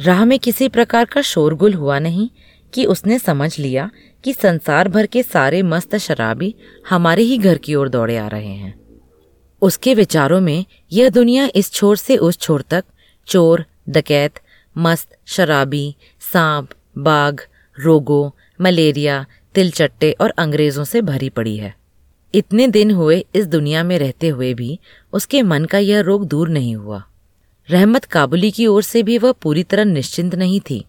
राह 0.00 0.24
में 0.24 0.38
किसी 0.38 0.68
प्रकार 0.68 1.04
का 1.04 1.22
शोरगुल 1.22 1.74
हुआ 1.74 1.98
नहीं 1.98 2.28
कि 2.74 2.84
उसने 2.84 3.18
समझ 3.18 3.58
लिया 3.58 3.90
कि 4.24 4.32
संसार 4.32 4.88
भर 4.88 5.06
के 5.06 5.22
सारे 5.22 5.62
मस्त 5.62 5.96
शराबी 5.96 6.54
हमारे 6.88 7.22
ही 7.22 7.38
घर 7.38 7.58
की 7.58 7.74
ओर 7.74 7.88
दौड़े 7.88 8.16
आ 8.16 8.28
रहे 8.28 8.54
हैं। 8.54 8.80
उसके 9.62 9.94
विचारों 9.94 10.40
में 10.40 10.64
यह 10.92 11.08
दुनिया 11.08 11.48
इस 11.54 11.72
छोर 11.72 11.96
से 11.96 12.16
उस 12.16 12.38
छोर 12.38 12.62
तक, 12.62 12.84
चोर, 13.26 13.64
डकैत, 13.88 14.32
मस्त, 14.78 15.18
शराबी, 15.26 15.96
सांप, 16.32 16.68
बाघ, 16.98 17.40
रोगों, 17.80 18.30
मलेरिया, 18.60 19.26
तिलचट्टे 19.54 20.12
और 20.12 20.30
अंग्रेज़ों 20.30 20.84
से 20.84 21.02
भरी 21.02 21.28
पड़ी 21.28 21.56
है। 21.56 21.74
इतने 22.34 22.68
दिन 22.68 22.90
हुए 22.90 23.26
इस 23.34 23.46
दुनिया 23.46 23.84
में 23.84 23.98
रहते 23.98 24.28
हुए 24.28 24.54
भी 24.54 24.78
उसके 25.12 25.42
मन 25.42 25.64
का 25.64 25.78
यह 25.78 26.00
रोग 26.00 26.26
दूर 26.26 26.48
नहीं 26.48 26.76
हुआ। 26.76 27.04
रहमत 27.70 28.04
काबुली 28.04 28.50
की 28.50 28.66
ओर 28.66 28.82
से 28.82 29.02
भी 29.02 29.18
वह 29.18 29.32
पूरी 29.32 29.62
तरह 29.62 29.84
निश्चिंत 29.84 30.34
नहीं 30.34 30.60
थी। 30.60 30.84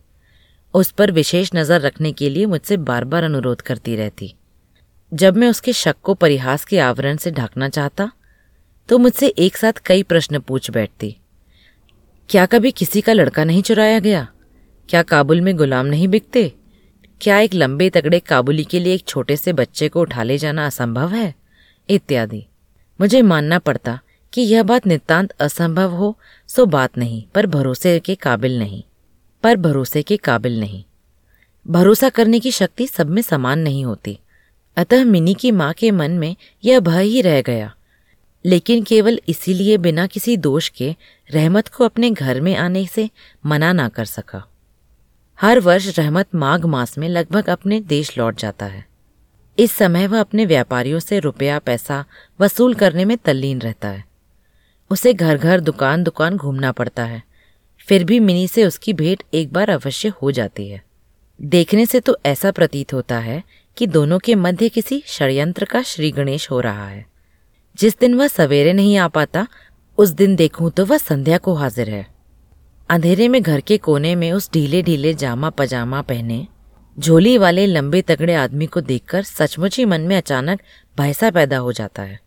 उस 0.74 0.92
पर 0.92 1.12
विशेष 1.12 1.50
नज़र 1.56 1.82
रखने 1.82 2.12
के 2.12 2.30
लिए 2.30 2.46
मुझसे 2.46 2.78
बार 2.80 3.04
बार 3.04 3.24
अनुरोध 3.24 3.62
करती 3.62 3.96
रहती। 3.96 4.34
जब 5.12 5.38
मैं 5.38 5.48
उसके 5.50 5.74
शक 5.74 5.96
को 6.04 6.14
परिहास 6.14 6.66
के 6.66 6.80
आवरण 6.80 7.18
से 7.18 7.32
ढकना 7.32 7.70
चाहता 7.70 8.12
तो 8.90 8.98
मुझसे 8.98 9.28
एक 9.28 9.58
साथ 9.58 9.82
कई 9.86 10.04
प्रश्न 10.04 10.40
पूछ 10.40 10.70
बैठती। 10.72 11.16
क्या 12.30 12.46
कभी 12.46 12.72
किसी 12.72 13.02
का 13.02 13.14
लड़का 13.14 13.44
नहीं 13.44 13.62
चुराया 13.62 14.00
गया? 14.00 14.28
क्या 14.90 15.02
काबुल 15.04 15.42
में 15.42 15.56
गुलाम 15.58 15.86
नहीं 15.86 16.08
बिकते? 16.08 16.52
क्या 17.22 17.40
एक 17.40 17.54
लंबे 17.54 17.90
तगड़े 17.90 18.20
काबुली 18.20 18.64
के 18.64 18.80
लिए 18.80 18.94
एक 18.94 19.04
छोटे 19.08 19.36
से 19.38 19.54
बच्चे 19.54 19.90
को 19.90 20.02
उठा 20.02 20.24
ले 20.24 20.38
जाना 20.38 20.66
असंभव 20.66 21.10
है? 21.10 21.34
इत्यादि। 21.90 22.46
मुझे 23.00 23.22
मानना 23.22 23.60
पड़ता 23.60 24.00
कि 24.34 24.42
यह 24.42 24.64
बात 24.64 24.88
नितांत 24.88 25.32
असंभव 25.40 25.92
हो, 25.92 26.18
सो 26.50 26.66
बात 26.66 26.98
नहीं, 26.98 27.24
पर 27.36 27.46
भरोसे 27.46 28.00
के 28.00 28.16
काबिल 28.16 28.58
नहीं। 28.60 28.84
पर 29.44 29.56
भरोसे 29.56 30.04
के 30.04 30.18
काबिल 30.18 30.60
नहीं। 30.60 30.84
भरोसा 31.68 32.10
करने 32.10 32.40
की 32.40 32.52
शक्ति 32.52 32.88
सब 32.88 33.10
में 33.10 33.22
समान 33.22 33.60
नहीं 33.60 33.86
होती। 33.86 34.20
अतः 34.78 35.04
मिनी 35.04 35.34
की 35.34 35.52
माँ 35.52 35.74
के 35.74 35.92
मन 35.92 36.12
में 36.12 36.36
यह 36.66 36.80
भय 36.80 37.04
ही 37.04 37.22
रह 37.22 37.42
गया। 37.42 37.76
लेकिन 38.46 38.84
केवल 38.84 39.20
इसीलिए 39.30 39.78
बिना 39.78 40.08
किसी 40.08 40.38
दोष 40.38 40.70
के 40.70 40.96
रहमत 41.32 41.68
को 41.68 41.86
अपने 41.86 42.12
घर 42.12 42.42
में 42.42 42.56
आने 42.56 42.88
से 42.88 43.10
मना 43.46 43.74
ना 43.74 43.90
कर 43.90 44.06
सका। 44.06 44.48
हर 45.42 45.60
वर्ष 45.60 46.00
रहमत 46.00 46.28
माघ 46.36 46.66
मास 46.66 46.98
में 46.98 47.10
लगभग 47.10 47.50
अपने 47.50 47.82
देश 47.82 48.18
लौट 48.18 48.40
जाता 48.40 48.66
है। 48.66 48.86
इस 49.60 49.72
समय 49.72 50.08
वह 50.08 50.20
अपने 50.20 50.46
व्यापारियों 50.46 51.00
से 51.00 51.20
रुपया, 51.20 51.60
पैसा 51.60 52.06
वसूल 52.42 52.74
करने 52.74 53.06
में 53.06 53.18
तल्लीन 53.18 53.60
रहता 53.62 53.88
है। 53.88 54.06
उसे 54.90 55.14
घर 55.14 55.38
घर 55.38 55.60
दुकान 55.60 56.04
दुकान 56.04 56.38
घूमना 56.38 56.72
पड़ता 56.72 57.04
है। 57.04 57.31
फिर 57.88 58.04
भी 58.04 58.20
मिनी 58.20 58.48
से 58.48 58.66
उसकी 58.66 58.94
भेंट 58.94 59.24
एक 59.34 59.54
बार 59.54 59.70
अवश्य 59.70 60.10
हो 60.22 60.32
जाती 60.32 60.68
है। 60.70 60.82
देखने 61.42 61.86
से 61.86 62.00
तो 62.00 62.18
ऐसा 62.26 62.52
प्रतीत 62.52 62.94
होता 62.94 63.20
है 63.20 63.44
कि 63.78 63.88
दोनों 63.88 64.20
के 64.20 64.36
मध्य 64.36 64.70
किसी 64.70 65.04
षड्यंत्र 65.08 65.66
का 65.66 65.82
श्री 65.82 66.12
गणेश 66.12 66.52
हो 66.52 66.60
रहा 66.60 66.88
है। 66.88 67.06
जिस 67.76 68.00
दिन 68.00 68.16
वह 68.16 68.28
सवेरे 68.28 68.74
नहीं 68.74 68.98
आ 68.98 69.08
पाता, 69.08 69.48
उस 69.98 70.10
दिन 70.10 70.36
देखूँ 70.36 70.72
तो 70.72 70.86
वह 70.86 70.98
संध्या 70.98 71.38
को 71.38 71.54
हाजिर 71.54 71.90
है। 71.90 72.08
अंधेरे 72.90 73.28
में 73.28 73.42
घर 73.42 73.62
के 73.62 73.78
कोने 73.78 74.16
में 74.16 74.32
उस 74.32 74.50
ढीले 74.54 74.84
ढीले 74.84 75.14
जामा 75.14 75.50
पजामा 75.50 76.02
पहने, 76.02 76.48
झोली 77.00 77.38
वाले 77.38 77.66
लंबे 77.66 78.02
तगड़े 78.02 78.36
आदमी 78.36 78.66
को 78.66 78.82
देखकर 78.82 79.24
सचमुच 79.24 79.78
ही 79.78 79.86
मन 79.86 80.02
में 80.02 80.18
अचानक 80.18 80.62
भयसा 80.98 81.32
पैदा 81.32 81.58
हो 81.58 81.72
जाता 81.72 82.02
है। 82.02 82.20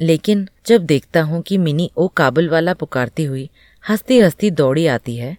लेकिन 0.00 0.48
जब 0.66 0.86
देखता 0.86 1.22
हूँ 1.22 1.42
कि 1.42 1.58
मिनी 1.58 1.90
ओ 1.96 2.08
काबुल 2.08 2.48
वाला 2.48 2.74
पुकारती 2.74 3.24
हुई 3.24 3.50
हंसती 3.88 4.18
हंसती 4.18 4.50
दौड़ी 4.50 4.86
आती 4.86 5.16
है 5.16 5.36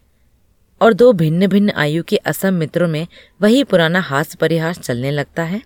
और 0.82 0.94
दो 0.94 1.14
भिन्न 1.14 1.48
भिन्न 1.48 1.70
आयु 1.70 2.04
के 2.04 2.18
असम 2.18 2.54
मित्रों 2.54 2.88
में 2.88 3.08
वही 3.42 3.64
पुराना 3.64 4.00
हास 4.00 4.36
परिहास 4.36 4.80
चलने 4.80 5.12
लगता 5.12 5.44
है, 5.44 5.62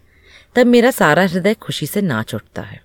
तब 0.55 0.67
मेरा 0.67 0.91
सारा 0.91 1.25
हृदय 1.25 1.53
खुशी 1.53 1.85
से 1.85 2.01
नाच 2.01 2.35
उठता 2.35 2.61
है। 2.61 2.81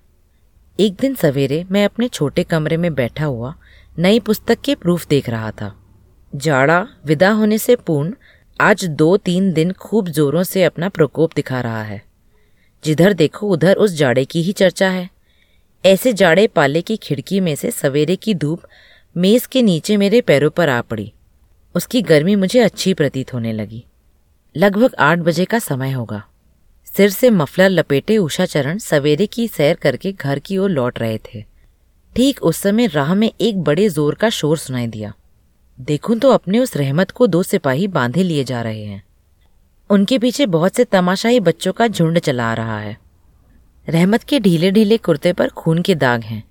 एक 0.80 0.94
दिन 0.94 1.14
सवेरे 1.14 1.66
मैं 1.70 1.84
अपने 1.84 2.08
छोटे 2.08 2.42
कमरे 2.42 2.76
में 2.76 2.94
बैठा 2.94 3.24
हुआ 3.24 3.54
नई 3.98 4.20
पुस्तक 4.20 4.60
के 4.60 4.74
प्रूफ 4.74 5.06
देख 5.06 5.28
रहा 5.28 5.50
था। 5.50 5.82
जाड़ा 6.34 6.88
विदा 7.06 7.30
होने 7.30 7.58
से 7.58 7.76
पूर्ण 7.76 8.14
आज 8.60 8.84
दो 8.84 9.16
तीन 9.16 9.52
दिन 9.52 9.72
खूब 9.72 10.08
जोरों 10.08 10.42
से 10.42 10.64
अपना 10.64 10.88
प्रकोप 10.88 11.30
दिखा 11.36 11.60
रहा 11.60 11.82
है। 11.82 12.02
जिधर 12.84 13.12
देखो 13.12 13.48
उधर 13.48 13.74
उस 13.74 13.90
जाड़े 13.90 14.24
की 14.24 14.42
ही 14.42 14.52
चर्चा 14.52 14.88
है। 14.88 15.10
ऐसे 15.86 16.12
जाड़े 16.12 16.46
पाले 16.46 16.82
की 16.82 16.96
खिड़की 16.96 17.40
में 17.40 17.54
से 17.54 17.70
सवेरे 17.70 18.16
की 18.16 18.34
धूप 18.34 18.62
मेज 19.16 19.46
के 19.46 19.62
नीचे 19.62 19.96
मेरे 19.96 20.20
पैरों 20.20 20.50
पर 20.50 20.68
आ 20.68 20.80
पड़ी। 20.80 21.12
उसकी 21.74 22.02
गर्मी 22.02 22.34
मुझे 22.36 22.60
अच्छी 22.60 22.94
प्रतीत 22.94 23.34
होने 23.34 23.52
लगी। 23.52 23.84
लगभग 24.56 24.94
आठ 24.98 25.18
बजे 25.18 25.44
का 25.44 25.58
समय 25.58 25.90
होगा। 25.90 26.22
सिर 26.86 27.10
से 27.10 27.30
मफलर 27.30 27.68
लपेटे 27.70 28.16
उषा 28.18 28.46
चरण 28.46 28.78
सवेरे 28.78 29.26
की 29.26 29.48
सैर 29.48 29.76
करके 29.76 30.12
घर 30.12 30.38
की 30.38 30.58
ओर 30.58 30.70
लौट 30.70 30.98
रहे 30.98 31.18
थे। 31.18 31.44
ठीक 32.16 32.42
उस 32.42 32.56
समय 32.56 32.86
राह 32.86 33.14
में 33.14 33.30
एक 33.40 33.62
बड़े 33.62 33.88
ज़ोर 33.88 34.14
का 34.14 34.30
शोर 34.30 34.58
सुनाई 34.58 34.86
दिया। 34.86 35.12
देखूँ 35.80 36.18
तो 36.18 36.30
अपने 36.30 36.58
उस 36.58 36.76
रहमत 36.76 37.10
को 37.10 37.26
दो 37.26 37.42
सिपाही 37.42 37.86
बांधे 37.88 38.22
लिए 38.22 38.44
जा 38.44 38.62
रहे 38.62 38.84
हैं। 38.84 39.02
उनके 39.90 40.18
पीछे 40.18 40.46
बहुत 40.46 40.74
से 40.74 40.84
तमाशाई 40.84 41.40
बच्चों 41.40 41.72
का 41.72 41.88
झुंड 41.88 42.18
चला 42.18 42.50
आ 42.50 42.54
रहा 42.54 42.78
है। 42.80 42.96
रहमत 43.88 44.22
के 44.22 44.40
ढीले 44.40 44.70
ढीले 44.70 44.96
कुर्ते 44.96 45.32
पर 45.32 45.48
खून 45.48 45.82
के 45.82 45.94
दाग 45.94 46.22
हैं। 46.22 46.42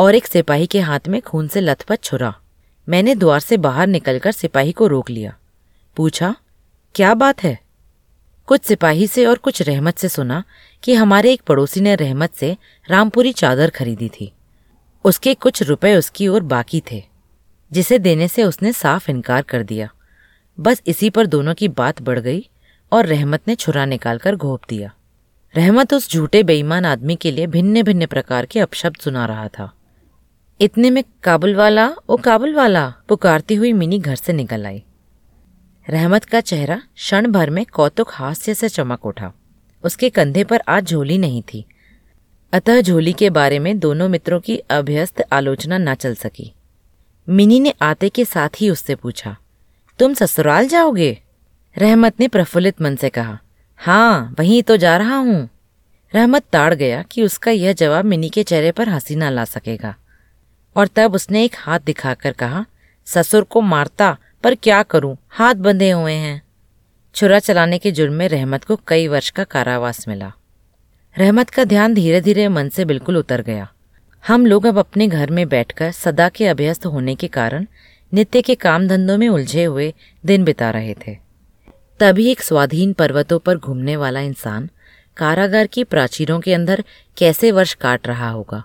और 0.00 0.14
एक 0.14 0.26
सिपाही 0.26 0.66
के 0.66 0.80
हाथ 0.80 1.00
में 1.08 1.22
खून 1.22 1.48
से 1.48 1.60
लथपथ 1.60 2.02
छुरा। 2.02 2.34
मैंने 2.88 3.14
द्वार 3.14 3.40
से 3.40 3.56
बाहर 3.56 3.86
निकलकर 3.86 4.32
सिपाही 4.32 4.72
को 4.72 4.86
रोक 4.86 5.10
लिया। 5.10 5.36
पूछा, 5.96 6.36
क्या 6.94 7.14
बात 7.14 7.42
है? 7.42 7.60
कुछ 8.46 8.64
सिपाही 8.64 9.06
से 9.06 9.26
और 9.26 9.38
कुछ 9.38 9.62
रहमत 9.62 9.98
से 9.98 10.08
सुना 10.08 10.44
कि 10.82 10.94
हमारे 10.94 11.32
एक 11.32 11.42
पड़ोसी 11.42 11.80
ने 11.80 11.94
रहमत 11.94 12.34
से 12.34 12.56
रामपुरी 12.90 13.32
चादर 13.32 13.70
खरीदी 13.70 14.08
थी। 14.08 14.32
उसके 15.04 15.34
कुछ 15.34 15.62
रुपए 15.62 15.94
उसकी 15.94 16.28
ओर 16.28 16.42
बाकी 16.42 16.82
थे, 16.92 17.02
जिसे 17.72 17.98
देने 17.98 18.28
से 18.28 18.44
उसने 18.44 18.72
साफ़ 18.72 19.10
इनकार 19.10 19.42
कर 19.42 19.62
दिया। 19.62 19.88
बस 20.60 20.82
इसी 20.86 21.10
पर 21.10 21.26
दोनों 21.26 21.54
की 21.54 21.68
बात 21.68 22.02
बढ़ 22.02 22.18
गई 22.18 22.48
और 22.92 23.06
रहमत 23.06 23.40
ने 23.48 23.54
छुरा 23.54 23.84
निकालकर 23.84 24.36
घोप 24.36 24.60
दिया। 24.68 24.94
रहमत 25.56 25.94
उस 25.94 26.10
झूठे 26.10 26.42
बेईमान 26.42 26.84
आदमी 26.84 27.16
के 27.16 27.30
लिए 27.30 27.46
भिन्न 27.46 27.82
भिन्न 27.82 28.06
प्रकार 28.06 28.46
के 28.46 28.60
अपशब्द 28.60 28.96
सुना 28.96 29.26
रहा 29.26 29.48
था। 29.48 29.72
इतने 30.60 30.90
में 30.90 31.02
काबुल 31.22 31.54
वाला, 31.54 31.86
ओ 32.08 32.16
काबुल 32.16 32.54
वाला, 32.54 32.92
पुकारती 33.08 33.54
हुई 33.54 33.72
मिनी 33.72 33.98
घर 33.98 34.16
से 34.16 34.32
निकल 34.32 34.66
आई। 34.66 34.82
रहमत 35.90 36.24
का 36.24 36.40
चेहरा 36.40 36.76
क्षण 36.96 37.26
भर 37.26 37.50
में 37.50 37.64
कौतुक 37.66 38.10
हास्य 38.12 38.54
से 38.54 38.68
चमक 38.68 39.06
उठा। 39.06 39.32
उसके 39.84 40.10
कंधे 40.10 40.44
पर 40.44 40.62
आज 40.68 40.90
झोली 40.90 41.16
नहीं 41.18 41.42
थी। 41.42 41.64
अतः 42.52 42.80
झोली 42.80 43.12
के 43.12 43.30
बारे 43.30 43.58
में 43.58 43.78
दोनों 43.78 44.08
मित्रों 44.08 44.40
की 44.40 44.56
अभ्यस्त 44.70 45.22
आलोचना 45.32 45.78
न 45.78 45.94
चल 45.94 46.14
सकी। 46.14 46.52
मिनी 47.28 47.60
ने 47.60 47.74
आते 47.82 48.08
के 48.08 48.24
साथ 48.24 48.60
ही 48.60 48.70
उससे 48.70 48.94
पूछा, 48.94 49.36
तुम 49.98 50.14
ससुराल 50.14 50.68
जाओगे? 50.68 51.18
रहमत 51.76 52.20
ने 52.20 52.28
प्रफुल्लित 52.28 52.82
मन 52.82 52.96
से 52.96 53.08
कहा 53.08 53.38
हाँ 53.80 54.34
वहीं 54.38 54.62
तो 54.62 54.76
जा 54.76 54.96
रहा 54.96 55.16
हूँ। 55.16 55.48
रहमत 56.12 56.44
ताड़ 56.52 56.74
गया 56.74 57.02
कि 57.02 57.22
उसका 57.22 57.50
यह 57.50 57.72
जवाब 57.72 58.04
मिनी 58.04 58.28
के 58.28 58.42
चेहरे 58.42 58.72
पर 58.72 58.88
हँसी 58.88 59.16
ना 59.16 59.30
ला 59.30 59.44
सकेगा। 59.44 59.94
और 60.76 60.88
तब 60.96 61.14
उसने 61.14 61.44
एक 61.44 61.54
हाथ 61.58 61.80
दिखाकर 61.80 62.32
कहा, 62.32 62.66
ससुर 63.04 63.42
को 63.42 63.60
मारता, 63.60 64.16
पर 64.44 64.54
क्या 64.54 64.82
करूँ? 64.82 65.16
हाथ 65.28 65.54
बंधे 65.54 65.90
हुए 65.90 66.12
हैं। 66.12 66.42
छुरा 67.14 67.38
चलाने 67.38 67.78
के 67.78 67.92
जुर्म 67.92 68.12
में 68.12 68.28
रहमत 68.28 68.64
को 68.64 68.80
कई 68.88 69.08
वर्ष 69.08 69.30
का 69.30 69.44
कारावास 69.44 70.08
मिला। 70.08 70.32
रहमत 71.18 71.50
का 71.50 71.64
ध्यान 71.64 71.94
धीरे 71.94 72.20
धीरे 72.20 72.48
मन 72.48 72.68
से 72.68 72.84
बिल्कुल 72.84 73.16
उतर 73.16 73.40
गया। 73.40 73.68
हम 74.28 74.46
लोग 74.46 74.66
अब 74.66 74.78
अपने 74.78 75.08
घर 75.08 75.30
में 75.30 75.48
बैठकर 75.48 75.92
सदा 75.92 76.28
के 76.28 76.46
अभ्यस्त 76.46 76.86
होने 76.86 77.14
के 77.14 77.28
कारण 77.28 77.66
नित्य 78.14 78.42
के 78.42 78.54
काम 78.54 78.88
धंधों 78.88 79.18
में 79.18 79.28
उलझे 79.28 79.64
हुए 79.64 79.94
दिन 80.26 80.44
बिता 80.44 80.70
रहे 80.70 80.94
थे। 80.94 81.16
तभी 82.00 82.30
एक 82.30 82.42
स्वाधीन 82.42 82.92
पर्वतों 82.92 83.38
पर 83.38 83.56
घूमने 83.56 83.96
वाला 83.96 84.20
इंसान 84.20 84.70
कारागार 85.16 85.66
की 85.66 85.84
प्राचीरों 85.84 86.40
के 86.40 86.54
अंदर 86.54 86.84
कैसे 87.16 87.52
वर्ष 87.52 87.74
काट 87.74 88.08
रहा 88.08 88.30
होगा? 88.30 88.64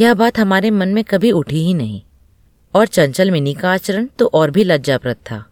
यह 0.00 0.14
बात 0.14 0.38
हमारे 0.38 0.70
मन 0.70 0.88
में 0.88 1.04
कभी 1.04 1.30
उठी 1.30 1.58
ही 1.58 1.74
नहीं। 1.74 2.02
और 2.74 2.86
चंचल 2.86 3.30
मिनी 3.30 3.54
का 3.54 3.72
आचरण 3.72 4.06
तो 4.06 4.26
और 4.26 4.50
भी 4.50 4.64
लज्जाप्रद 4.64 5.16
था। 5.16 5.44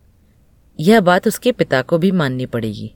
यह 0.81 1.01
बात 1.01 1.29
उसके 1.29 1.53
पिता 1.53 1.83
को 1.83 1.99
भी 1.99 2.11
माननी 2.11 2.47
पड़ेगी। 2.47 2.93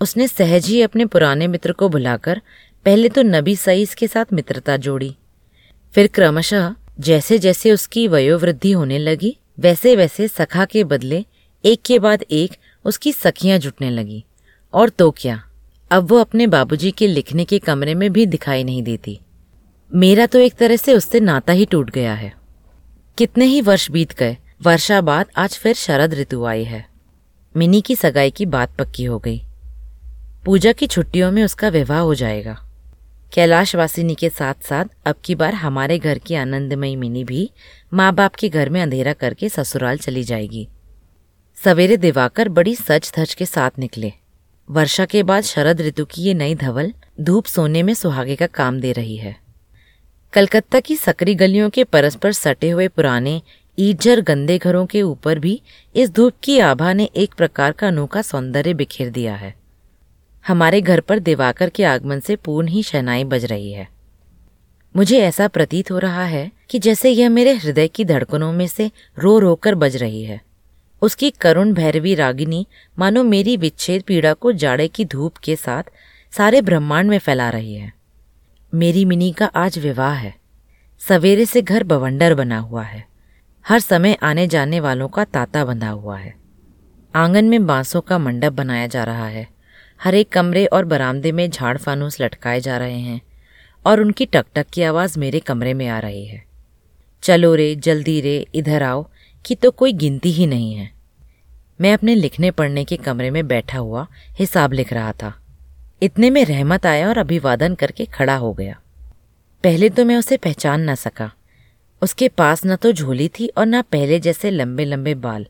उसने 0.00 0.28
सहज 0.28 0.66
ही 0.66 0.82
अपने 0.82 1.06
पुराने 1.06 1.46
मित्र 1.46 1.72
को 1.72 1.88
बुलाकर 1.88 2.40
पहले 2.84 3.08
तो 3.08 3.22
नबी 3.22 3.56
सईस 3.56 3.94
के 3.94 4.06
साथ 4.06 4.32
मित्रता 4.32 4.76
जोड़ी। 4.76 5.16
फिर 5.94 6.06
क्रमशः 6.06 6.74
जैसे 7.00 7.38
जैसे 7.38 7.72
उसकी 7.72 8.08
वयोवृद्धि 8.08 8.72
होने 8.72 8.98
लगी 8.98 9.36
वैसे 9.58 9.96
वैसे 9.96 10.28
सखा 10.28 10.64
के 10.64 10.84
बदले 10.84 11.24
एक 11.64 11.82
के 11.86 11.98
बाद 11.98 12.24
एक 12.30 12.56
उसकी 12.84 13.12
सखियाँ 13.12 13.58
जुटने 13.58 13.90
लगी। 13.90 14.24
और 14.74 14.88
तो 14.88 15.10
क्या, 15.10 15.42
अब 15.90 16.08
वो 16.08 16.18
अपने 16.18 16.46
बाबूजी 16.46 16.90
के 16.90 17.06
लिखने 17.06 17.44
के 17.44 17.58
कमरे 17.58 17.94
में 17.94 18.12
भी 18.12 18.26
दिखाई 18.26 18.64
नहीं 18.64 18.82
देती। 18.82 19.20
मेरा 19.94 20.26
तो 20.26 20.38
एक 20.38 20.54
तरह 20.54 20.76
से 20.76 20.94
उससे 20.94 21.20
नाता 21.20 21.52
ही 21.52 21.66
टूट 21.66 21.90
गया 21.90 22.14
है। 22.14 22.32
कितने 23.18 23.44
ही 23.44 23.60
वर्ष 23.60 23.90
बीत 23.90 24.12
गए, 24.12 24.36
वर्षा 24.62 25.00
बाद 25.00 25.26
आज 25.36 25.58
फिर 25.58 25.74
शरद 25.74 26.14
ऋतु 26.14 26.44
आई 26.44 26.64
है। 26.64 26.86
मिनी 27.56 27.80
की 27.80 27.96
सगाई 27.96 28.30
की 28.30 28.46
बात 28.46 28.76
पक्की 28.76 29.04
हो 29.04 29.18
गई। 29.18 29.42
पूजा 30.44 30.72
की 30.72 30.86
छुट्टियों 30.86 31.32
में 31.32 31.44
उसका 31.44 31.68
विवाह 31.68 31.98
हो 31.98 32.14
जाएगा। 32.14 32.68
कैलाशवासिनी 33.34 34.14
के 34.14 34.30
साथ 34.30 34.54
साथ 34.62 34.84
अब 35.06 35.14
की 35.24 35.34
बार 35.34 35.54
हमारे 35.54 35.98
घर 35.98 36.18
की 36.18 36.34
आनंदमयी 36.34 36.96
मिनी 36.96 37.24
भी 37.24 37.50
माँ 37.94 38.14
बाप 38.14 38.34
के 38.34 38.48
घर 38.48 38.68
में 38.68 38.82
अंधेरा 38.82 39.12
करके 39.12 39.48
ससुराल 39.48 39.96
चली 39.96 40.24
जाएगी। 40.24 40.68
सवेरे 41.64 41.96
दिवाकर 41.96 42.48
बड़ी 42.48 42.74
सच 42.74 43.12
धज 43.16 43.34
के 43.34 43.46
साथ 43.46 43.70
निकले। 43.78 44.12
वर्षा 44.70 45.04
के 45.04 45.22
बाद 45.22 45.42
शरद 45.42 45.80
ऋतु 45.80 46.04
की 46.04 46.22
ये 46.22 46.34
नई 46.34 46.54
धवल 46.54 46.92
धूप 47.20 47.44
सोने 47.44 47.82
में 47.82 47.94
सुहागे 47.94 48.36
का 48.36 48.46
काम 48.46 48.80
दे 48.80 48.92
रही 48.92 49.16
है। 49.16 49.41
कलकत्ता 50.32 50.80
की 50.80 50.96
सकरी 50.96 51.34
गलियों 51.34 51.70
के 51.70 51.84
परस्पर 51.84 52.32
सटे 52.32 52.70
हुए 52.70 52.88
पुराने 52.88 53.42
ईटझर 53.78 54.20
गंदे 54.20 54.58
घरों 54.58 54.86
के 54.86 55.02
ऊपर 55.02 55.38
भी 55.38 55.62
इस 55.96 56.10
धूप 56.10 56.32
की 56.42 56.58
आभा 56.58 56.92
ने 56.92 57.04
एक 57.04 57.34
प्रकार 57.34 57.72
का 57.72 57.88
अनोखा 57.88 58.22
सौंदर्य 58.22 58.74
बिखेर 58.74 59.10
दिया 59.10 59.34
है। 59.34 59.54
हमारे 60.46 60.80
घर 60.80 61.00
पर 61.00 61.18
दिवाकर 61.18 61.68
के 61.68 61.84
आगमन 61.84 62.20
से 62.20 62.36
पूर्ण 62.36 62.68
ही 62.68 62.82
शहनाई 62.82 63.24
बज 63.24 63.44
रही 63.44 63.72
है। 63.72 63.88
मुझे 64.96 65.18
ऐसा 65.18 65.48
प्रतीत 65.48 65.90
हो 65.90 65.98
रहा 65.98 66.24
है 66.24 66.52
कि 66.70 66.78
जैसे 66.78 67.10
यह 67.10 67.30
मेरे 67.30 67.52
हृदय 67.54 67.88
की 67.88 68.04
धड़कनों 68.04 68.52
में 68.52 68.66
से 68.66 68.90
रो 69.18 69.38
रो 69.38 69.54
कर 69.54 69.74
बज 69.74 69.96
रही 69.96 70.24
है। 70.24 70.40
उसकी 71.02 71.30
करुण 71.30 71.72
भैरवी 71.72 72.14
रागिनी, 72.14 72.66
मानो 72.98 73.22
मेरी 73.24 73.56
विच्छेद 73.56 74.02
पीड़ा 74.02 74.32
को 74.32 74.52
जाड़े 74.52 74.88
की 74.88 75.04
धूप 75.04 75.36
के 75.36 75.56
साथ 75.56 75.82
सारे 76.36 76.62
ब्रह्मांड 76.62 77.10
में 77.10 77.18
फैला 77.18 77.50
रही 77.50 77.74
है। 77.74 78.01
मेरी 78.74 79.04
मिनी 79.04 79.32
का 79.32 79.46
आज 79.46 79.78
विवाह 79.78 80.12
है। 80.12 80.34
सवेरे 80.98 81.46
से 81.46 81.62
घर 81.62 81.84
बवंडर 81.84 82.34
बना 82.34 82.58
हुआ 82.58 82.82
है। 82.82 83.06
हर 83.68 83.80
समय 83.80 84.16
आने 84.22 84.46
जाने 84.46 84.80
वालों 84.80 85.08
का 85.08 85.24
तांता 85.24 85.64
बंधा 85.64 85.88
हुआ 85.88 86.18
है। 86.18 86.34
आँगन 87.14 87.44
में 87.44 87.66
बांसों 87.66 88.00
का 88.00 88.18
मंडप 88.18 88.52
बनाया 88.52 88.86
जा 88.86 89.04
रहा 89.04 89.26
है। 89.26 89.48
हर 90.02 90.14
एक 90.14 90.28
कमरे 90.28 90.66
और 90.66 90.84
बरामदे 90.84 91.32
में 91.32 91.50
झाड़ 91.50 91.78
फानूस 91.78 92.20
लटकाए 92.20 92.60
जा 92.60 92.78
रहे 92.78 92.98
हैं 92.98 93.20
और 93.86 94.00
उनकी 94.00 94.26
टकटक 94.26 94.66
की 94.66 94.82
आवाज़ 94.82 95.18
मेरे 95.18 95.40
कमरे 95.40 95.74
में 95.74 95.88
आ 95.88 95.98
रही 95.98 96.26
है। 96.26 96.44
चलो 97.22 97.54
रे, 97.54 97.74
जल्दी 97.74 98.20
रे, 98.20 98.46
इधर 98.54 98.82
आओ, 98.82 99.08
की 99.44 99.54
तो 99.54 99.70
कोई 99.70 99.92
गिनती 99.92 100.32
ही 100.32 100.46
नहीं 100.46 100.74
है। 100.74 100.90
मैं 101.80 101.94
अपने 101.94 102.14
लिखने 102.14 102.50
पढ़ने 102.50 102.84
के 102.84 102.96
कमरे 102.96 103.30
में 103.30 103.46
बैठा 103.46 103.78
हुआ 103.78 104.06
हिसाब 104.38 104.72
लिख 104.72 104.92
रहा 104.92 105.12
था। 105.12 105.41
इतने 106.02 106.30
में 106.30 106.44
रहमत 106.44 106.86
आया 106.86 107.08
और 107.08 107.18
अभिवादन 107.18 107.74
करके 107.74 108.04
खड़ा 108.04 108.36
हो 108.36 108.52
गया। 108.52 108.80
पहले 109.64 109.90
तो 109.90 110.04
मैं 110.04 110.16
उसे 110.16 110.36
पहचान 110.36 110.90
न 110.90 110.94
सका। 110.94 111.32
उसके 112.02 112.28
पास 112.28 112.66
न 112.66 112.76
तो 112.76 112.92
झोली 112.92 113.28
थी 113.28 113.46
और 113.48 113.66
न 113.66 113.82
पहले 113.82 114.20
जैसे 114.20 114.50
लंबे 114.50 114.84
लंबे 114.84 115.14
बाल 115.14 115.46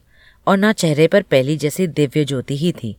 और 0.47 0.59
न 0.59 0.73
चेहरे 0.73 1.06
पर 1.06 1.23
पहली 1.23 1.56
जैसी 1.56 1.87
दिव्य 1.87 2.25
ज्योति 2.25 2.56
ही 2.56 2.73
थी। 2.73 2.97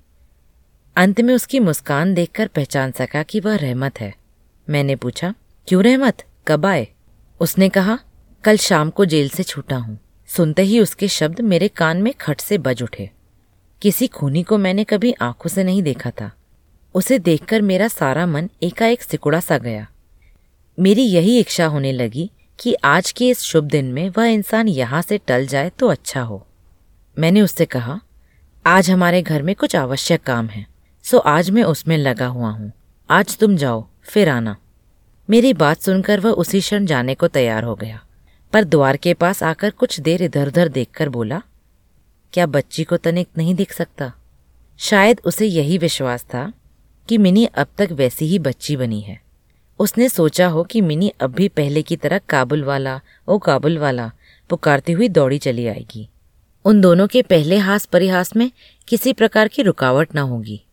अंत 0.96 1.22
में 1.22 1.34
उसकी 1.34 1.60
मुस्कान 1.60 2.14
देखकर 2.14 2.48
पहचान 2.48 2.92
सका 2.92 3.24
कि 3.24 3.40
वह 3.40 3.56
रहमत 3.56 4.00
है। 4.00 4.16
मैंने 4.70 4.96
पूछा, 4.96 5.34
क्यों 5.68 5.84
रहमत? 5.84 6.24
कब 6.48 6.66
आए? 6.66 6.88
उसने 7.40 7.70
कहा, 7.70 8.00
कल 8.44 8.58
शाम 8.58 8.90
को 8.90 9.06
जेल 9.06 9.30
से 9.30 9.44
छूटा 9.44 9.76
हूँ। 9.76 10.00
सुनते 10.28 10.62
ही 10.62 10.80
उसके 10.80 11.08
शब्द 11.08 11.42
मेरे 11.42 11.68
कान 11.68 11.98
में 11.98 12.14
खट 12.14 12.42
से 12.42 12.58
बज 12.58 12.84
उठे। 12.84 13.10
किसी 13.82 14.08
खूनी 14.08 14.44
को 14.44 14.58
मैंने 14.58 14.84
कभी 14.84 15.14
आँखों 15.22 15.50
से 15.50 15.64
नहीं 15.64 15.84
देखा 15.84 16.10
था। 16.10 16.32
उसे 16.96 17.18
देखकर 17.20 17.62
मेरा 17.62 17.88
सारा 17.88 18.26
मन 18.26 18.50
एकाएक 18.64 19.02
सिकुड़ा 19.02 19.40
सा 19.40 19.58
गया। 19.58 19.88
मेरी 20.78 21.04
यही 21.04 21.40
इच्छा 21.40 21.66
होने 21.66 21.92
लगी 21.92 22.30
कि 22.60 22.74
आज 22.86 23.12
के 23.12 23.30
इस 23.30 23.40
शुभ 23.42 23.64
दिन 23.64 23.86
में 23.86 24.10
वह 24.10 24.26
इंसान 24.26 24.68
यहाँ 24.68 25.02
से 25.02 25.18
टल 25.18 25.46
जाए 25.48 25.70
तो 25.70 25.88
अच्छा 25.88 26.22
हो। 26.22 26.46
मैंने 27.18 27.42
उससे 27.42 27.66
कहा, 27.66 28.00
आज 28.66 28.90
हमारे 28.92 29.22
घर 29.22 29.42
में 29.42 29.56
कुछ 29.56 29.76
आवश्यक 29.76 30.24
काम 30.24 30.48
है, 30.48 30.66
सो 31.06 31.18
आज 31.18 31.50
मैं 31.50 31.64
उसमें 31.64 31.98
लगा 31.98 32.28
हुआ 32.28 32.50
हूँ। 32.50 32.72
आज 33.10 33.38
तुम 33.38 33.56
जाओ, 33.58 33.86
फिर 34.04 34.30
आना। 34.30 34.56
मेरी 35.30 35.54
बात 35.54 35.82
सुनकर 35.82 36.20
वह 36.20 36.32
उसी 36.32 36.60
क्षण 36.60 36.86
जाने 36.86 37.16
को 37.16 37.28
तैयार 37.28 37.64
हो 37.64 37.76
गया, 37.76 38.02
पर 38.54 38.64
द्वार 38.64 38.98
के 38.98 39.14
पास 39.14 39.44
आकर 39.44 39.70
कुछ 39.70 40.00
देर 40.00 40.24
इधर 40.24 40.48
उधर 40.48 40.70
देखकर 40.70 41.10
बोला, 41.10 41.42
क्या 42.34 42.46
बच्ची 42.48 42.84
को 42.84 42.98
तनिक 42.98 43.28
नहीं 43.38 43.56
दिख 43.56 43.74
सकता? 43.74 44.12
शायद 44.80 45.22
उसे 45.26 45.46
यही 45.46 45.78
विश्वास 45.78 46.24
था 46.24 46.52
कि 47.10 47.18
मिनी 47.18 47.46
अब 47.46 47.68
तक 47.78 47.90
वैसी 47.92 48.26
ही 48.26 48.40
बच्ची 48.40 48.76
बनी 48.76 49.02
है। 49.02 49.22
उसने 49.80 50.10
सोचा 50.10 50.48
हो 50.48 50.64
कि 50.64 50.82
मिनी 50.82 51.14
अब 51.22 51.34
भी 51.34 51.48
पहले 51.48 51.82
की 51.82 51.96
तरह 51.96 52.18
काबुल 52.18 52.64
वाला, 52.64 53.02
ओ 53.28 53.38
काबुल 53.38 53.78
वाला, 53.78 54.12
पुकारती 54.50 54.92
हुई 54.92 55.10
दौड़ी 55.10 55.38
चली 55.38 55.68
आएगी। 55.68 56.10
उन 56.66 56.82
दोनों 56.82 57.08
के 57.08 57.22
पहले 57.22 57.58
हास 57.58 57.86
परिहास 57.86 58.36
में 58.36 58.52
किसी 58.88 59.14
प्रकार 59.14 59.48
की 59.48 59.62
रुकावट 59.62 60.16
न 60.16 60.18
होगी। 60.18 60.64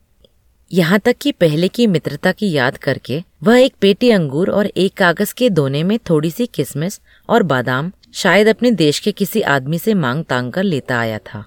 यहाँ 0.73 0.99
तक 0.99 1.17
कि 1.21 1.33
पहले 1.33 1.69
की 1.69 1.87
मित्रता 1.87 2.33
की 2.33 2.51
याद 2.51 2.77
करके 2.77 3.23
वह 3.43 3.61
एक 3.61 3.75
पेटी 3.81 4.11
अंगूर 4.11 4.51
और 4.51 4.67
एक 4.67 4.95
कागज़ 4.95 5.35
के 5.35 5.51
दोने 5.51 5.83
में 5.83 5.99
थोड़ी 5.99 6.31
सी 6.31 6.47
किसमिस 6.47 7.01
और 7.29 7.43
बादाम 7.43 7.93
शायद 8.13 8.47
अपने 8.47 8.71
देश 8.71 8.99
के 8.99 9.13
किसी 9.13 9.41
आदमी 9.41 9.79
से 9.79 9.95
मांग 9.95 10.25
तांग 10.25 10.53
कर 10.53 10.63
लेता 10.63 10.99
आया 10.99 11.19
था। 11.19 11.45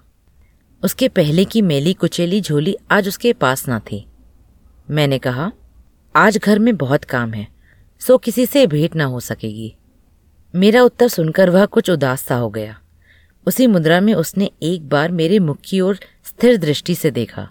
उसके 0.84 1.08
पहले 1.08 1.46
की 1.46 1.62
मेली 1.62 1.94
कुचेली 1.94 2.42
झोली 2.42 2.78
आज 2.92 3.08
उसके 3.08 3.34
पास 3.34 3.68
ना 3.68 3.80
थी। 3.80 4.06
मैंने 4.88 5.18
कहा, 5.18 5.52
आज 6.16 6.38
घर 6.38 6.60
में 6.60 6.76
बहुत 6.78 7.04
काम 7.04 7.34
है, 7.34 7.48
सो 8.02 8.18
किसी 8.18 8.46
से 8.46 8.66
भेंट 8.68 8.96
ना 8.96 9.06
हो 9.06 9.20
सकेगी। 9.20 9.74
मेरा 10.54 10.82
उत्तर 10.84 11.08
सुनकर 11.08 11.50
वह 11.50 11.66
कुछ 11.66 11.90
उदास 11.90 12.22
सा 12.22 12.36
हो 12.36 12.50
गया। 12.50 12.78
उसी 13.48 13.68
मुद्रा 13.68 14.00
में 14.02 14.14
उसने 14.14 14.50
एक 14.64 14.88
बार 14.90 15.12
मेरे 15.12 15.40
मुख 15.40 15.58
की 15.66 15.80
ओर 15.82 16.00
स्थिर 16.26 16.58
दृष्टि 16.58 16.96
से 16.96 17.12
देखा, 17.12 17.48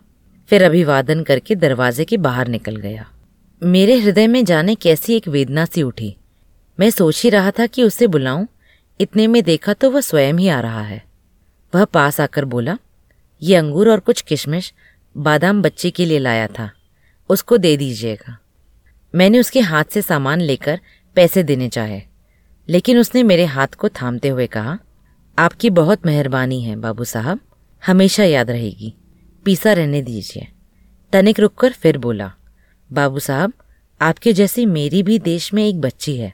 फिर 0.51 0.63
अभिवादन 0.63 1.23
करके 1.23 1.55
दरवाजे 1.55 2.05
के 2.05 2.17
बाहर 2.17 2.49
निकल 2.49 2.77
गया। 2.77 3.07
मेरे 3.63 3.99
हृदय 3.99 4.27
में 4.27 4.45
जाने 4.45 4.75
कैसी 4.75 5.15
एक 5.15 5.29
वेदना 5.29 5.65
सी 5.65 5.83
उठी। 5.83 6.15
मैं 6.79 6.91
सोच 6.91 7.23
ही 7.23 7.31
रहा 7.31 7.51
था 7.51 7.67
कि 7.67 7.83
उसे 7.83 8.07
बुलाऊं, 8.07 8.47
इतने 9.01 9.27
में 9.27 9.43
देखा 9.43 9.73
तो 9.73 9.91
वह 9.91 10.01
स्वयं 10.01 10.35
ही 10.35 10.49
आ 10.49 10.61
रहा 10.61 10.83
है। 10.83 11.03
वह 11.73 11.85
पास 11.85 12.21
आकर 12.21 12.45
बोला, 12.45 12.77
ये 13.43 13.57
अंगूर 13.57 13.91
और 13.91 14.01
कुछ 14.01 14.21
किशमिश 14.21 14.73
बादाम 15.17 15.63
बच्चे 15.63 15.91
के 15.91 16.05
लिए 16.05 16.19
लाया 16.19 16.47
था। 16.49 16.71
उसको 17.33 17.59
दे 17.59 17.77
दीजिएगा। 17.77 18.39
मैंने 19.15 19.41
उसके 19.41 19.61
हाथ 19.61 19.85
से 19.85 20.03
सामान 20.03 20.41
लेकर 20.41 20.81
पैसे 21.17 21.43
देने 21.43 21.69
चाहे, 21.69 22.03
लेकिन 22.69 22.99
उसने 22.99 23.23
मेरे 23.23 23.45
हाथ 23.45 23.75
को 23.79 23.89
थामते 23.89 24.29
हुए 24.29 24.47
कहा, 24.47 24.79
आपकी 25.39 25.71
बहुत 25.71 26.07
मेहरबानी 26.07 26.63
है, 26.63 26.77
बाबू 26.77 27.05
साहब। 27.05 27.41
हमेशा 27.83 28.25
याद 28.25 28.51
रहेगी। 28.51 28.95
पीसा 29.45 29.73
रहने 29.73 30.03
दीजिए। 30.03 30.47
तनिक 31.13 31.41
रुककर 31.41 31.73
फिर 31.73 31.99
बोला, 31.99 32.33
बाबू 32.91 33.19
साहब, 33.19 33.53
आपके 34.01 34.33
जैसी 34.33 34.67
मेरी 34.67 35.03
भी 35.03 35.19
देश 35.19 35.53
में 35.55 35.67
एक 35.69 35.81
बच्ची 35.81 36.17
है। 36.17 36.33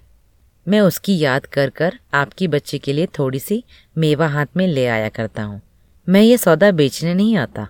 मैं 0.66 0.80
उसकी 0.80 1.18
याद 1.18 1.46
कर 1.46 1.70
कर 1.70 1.98
आपकी 2.14 2.48
बच्ची 2.48 2.78
के 2.78 2.92
लिए 2.92 3.06
थोड़ी 3.18 3.38
सी 3.38 3.64
मेवा 3.98 4.26
हाथ 4.28 4.46
में 4.56 4.66
ले 4.66 4.86
आया 4.86 5.08
करता 5.08 5.42
हूँ। 5.42 5.60
मैं 6.08 6.22
ये 6.22 6.38
सौदा 6.38 6.70
बेचने 6.70 7.14
नहीं 7.14 7.36
आता। 7.36 7.68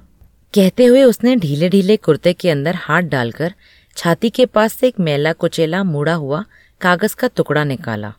कहते 0.55 0.85
हुए 0.85 1.03
उसने 1.03 1.35
ढीले 1.37 1.69
ढीले 1.69 1.97
कुर्ते 1.97 2.33
के 2.33 2.51
अंदर 2.51 2.75
हाथ 2.75 3.03
डालकर 3.03 3.55
छाती 3.97 4.29
के 4.31 4.45
पास 4.47 4.73
से 4.73 4.89
एक 4.89 5.01
मैला 5.01 5.33
कुचेला 5.33 5.83
मुड़ा 5.85 6.15
हुआ 6.15 6.45
कागज़ 6.81 7.15
का 7.17 7.29
टुकड़ा 7.29 7.65
निकाला 7.65 8.13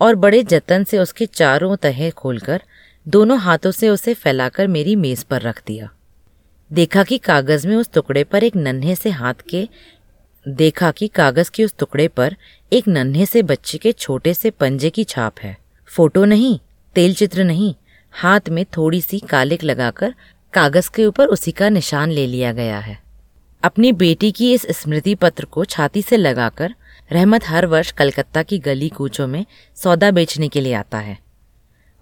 और 0.00 0.14
बड़े 0.14 0.42
जतन 0.42 0.84
से 0.84 0.98
उसके 0.98 1.26
चारों 1.26 1.76
तहे 1.76 2.10
खोलकर 2.10 2.62
दोनों 3.06 3.38
हाथों 3.38 3.70
से 3.70 3.88
उसे 3.88 4.14
फैलाकर 4.14 4.66
मेरी 4.66 4.96
मेज 4.96 5.22
पर 5.22 5.42
रख 5.42 5.62
दिया। 5.66 5.88
देखा 6.70 7.02
कि 7.02 7.18
कागज़ 7.18 7.66
में 7.68 7.76
उस 7.76 7.90
टुकड़े 7.92 8.24
पर 8.24 8.44
एक 8.44 8.56
नन्हे 8.56 8.94
से 8.94 9.10
हाथ 9.10 9.42
के, 9.50 9.68
देखा 10.46 10.90
कि 10.90 11.08
कागज़ 11.08 11.50
के 11.50 11.64
उस 11.64 11.74
टुकड़े 11.78 12.08
पर 12.08 12.36
एक 12.72 12.88
नन्हे 12.88 13.26
से 13.26 13.42
बच्चे 13.42 13.78
के 13.78 13.92
छोटे 13.92 14.34
से 14.34 14.50
पंजे 14.50 14.90
की 14.90 15.04
छाप 15.04 15.38
है। 15.38 15.56
फ़ोटो 15.90 16.24
नहीं 16.24 16.58
तेल 16.96 17.14
चित्र 17.14 17.44
नहीं, 17.44 17.74
हाथ 18.14 18.48
में 18.48 18.64
थोड़ी 18.76 19.00
सी 19.00 19.18
कालिक 19.20 19.64
लगाकर 19.64 20.14
कागज़ 20.52 20.90
के 20.90 21.06
ऊपर 21.06 21.26
उसी 21.26 21.52
का 21.52 21.68
निशान 21.68 22.10
ले 22.10 22.26
लिया 22.26 22.52
गया 22.52 22.78
है। 22.78 23.02
अपनी 23.62 23.92
बेटी 23.92 24.32
की 24.32 24.52
इस 24.52 24.66
स्मृति 24.70 25.14
पत्र 25.14 25.44
को 25.44 25.64
छाती 25.64 26.02
से 26.02 26.16
लगाकर 26.16 26.74
रहमत 27.12 27.44
हर 27.46 27.66
वर्ष 27.66 27.90
कलकत्ता 27.90 28.42
की 28.42 28.58
गली 28.58 28.88
कूचों 28.88 29.26
में 29.26 29.46
सौदा 29.76 30.10
बेचने 30.10 30.48
के 30.48 30.60
लिए 30.60 30.74
आता 30.74 30.98
है। 30.98 31.18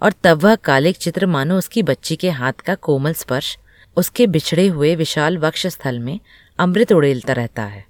और 0.03 0.13
तब 0.25 0.43
वह 0.43 0.55
कालिक 0.55 0.97
चित्र 0.97 1.27
मानो 1.27 1.59
उसकी 1.59 1.83
बच्ची 1.83 2.17
के 2.17 2.31
हाथ 2.31 2.53
का 2.53 2.75
कोमल 2.75 3.13
स्पर्श, 3.13 3.59
उसके 3.97 4.27
बिछड़े 4.27 4.67
हुए 4.67 4.95
विशाल 4.95 5.39
वक्ष 5.39 5.67
स्थल 5.67 5.99
में 5.99 6.21
अमृत 6.59 6.93
उड़ेलता 6.93 7.33
रहता 7.33 7.63
है। 7.63 7.85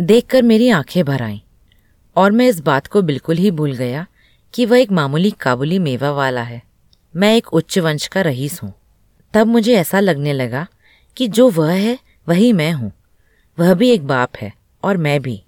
देखकर 0.00 0.42
मेरी 0.42 0.68
आँखें 0.68 1.04
भर 1.04 1.22
आईं, 1.22 1.40
और 2.16 2.32
मैं 2.32 2.48
इस 2.48 2.60
बात 2.60 2.86
को 2.86 3.02
बिल्कुल 3.02 3.36
ही 3.36 3.50
भूल 3.50 3.72
गया 3.72 4.06
कि 4.54 4.66
वह 4.66 4.80
एक 4.80 4.90
मामूली 4.90 5.30
काबुली 5.30 5.78
मेवा 5.78 6.10
वाला 6.10 6.42
है। 6.42 6.62
मैं 7.16 7.36
एक 7.36 7.54
उच्च 7.54 7.78
वंश 7.78 8.06
का 8.06 8.20
रईस 8.20 8.62
हूँ। 8.62 8.74
तब 9.34 9.46
मुझे 9.46 9.74
ऐसा 9.74 10.00
लगने 10.00 10.32
लगा 10.32 10.66
कि 11.16 11.28
जो 11.28 11.50
वह 11.50 11.72
है, 11.72 11.98
वही 12.28 12.52
मैं 12.52 12.72
हूँ। 12.72 12.92
वह 13.58 13.74
भी 13.74 13.90
एक 13.90 14.06
बाप 14.06 14.36
है, 14.36 14.52
और 14.82 14.96
मैं 14.96 15.22
भी। 15.22 15.42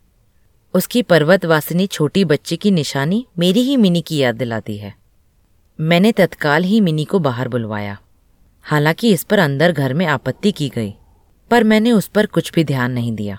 उसकी 0.74 1.02
पर्वतवासिनी 1.02 1.86
छोटी 1.86 2.24
बच्ची 2.24 2.56
की 2.56 2.70
निशानी 2.70 3.26
मेरी 3.38 3.60
ही 3.60 3.76
मिनी 3.76 4.02
की 4.02 4.16
याद 4.16 4.34
दिलाती 4.34 4.76
है। 4.76 4.94
मैंने 5.80 6.12
तत्काल 6.12 6.64
ही 6.64 6.80
मिनी 6.80 7.04
को 7.04 7.18
बाहर 7.18 7.48
बुलवाया। 7.48 7.98
हालाँकि 8.62 9.12
इस 9.12 9.24
पर 9.24 9.38
अंदर 9.38 9.72
घर 9.72 9.94
में 9.94 10.06
आपत्ति 10.06 10.52
की 10.52 10.68
गई, 10.68 10.94
पर 11.50 11.64
मैंने 11.64 11.92
उस 11.92 12.06
पर 12.06 12.26
कुछ 12.26 12.52
भी 12.52 12.64
ध्यान 12.64 12.92
नहीं 12.92 13.12
दिया। 13.12 13.38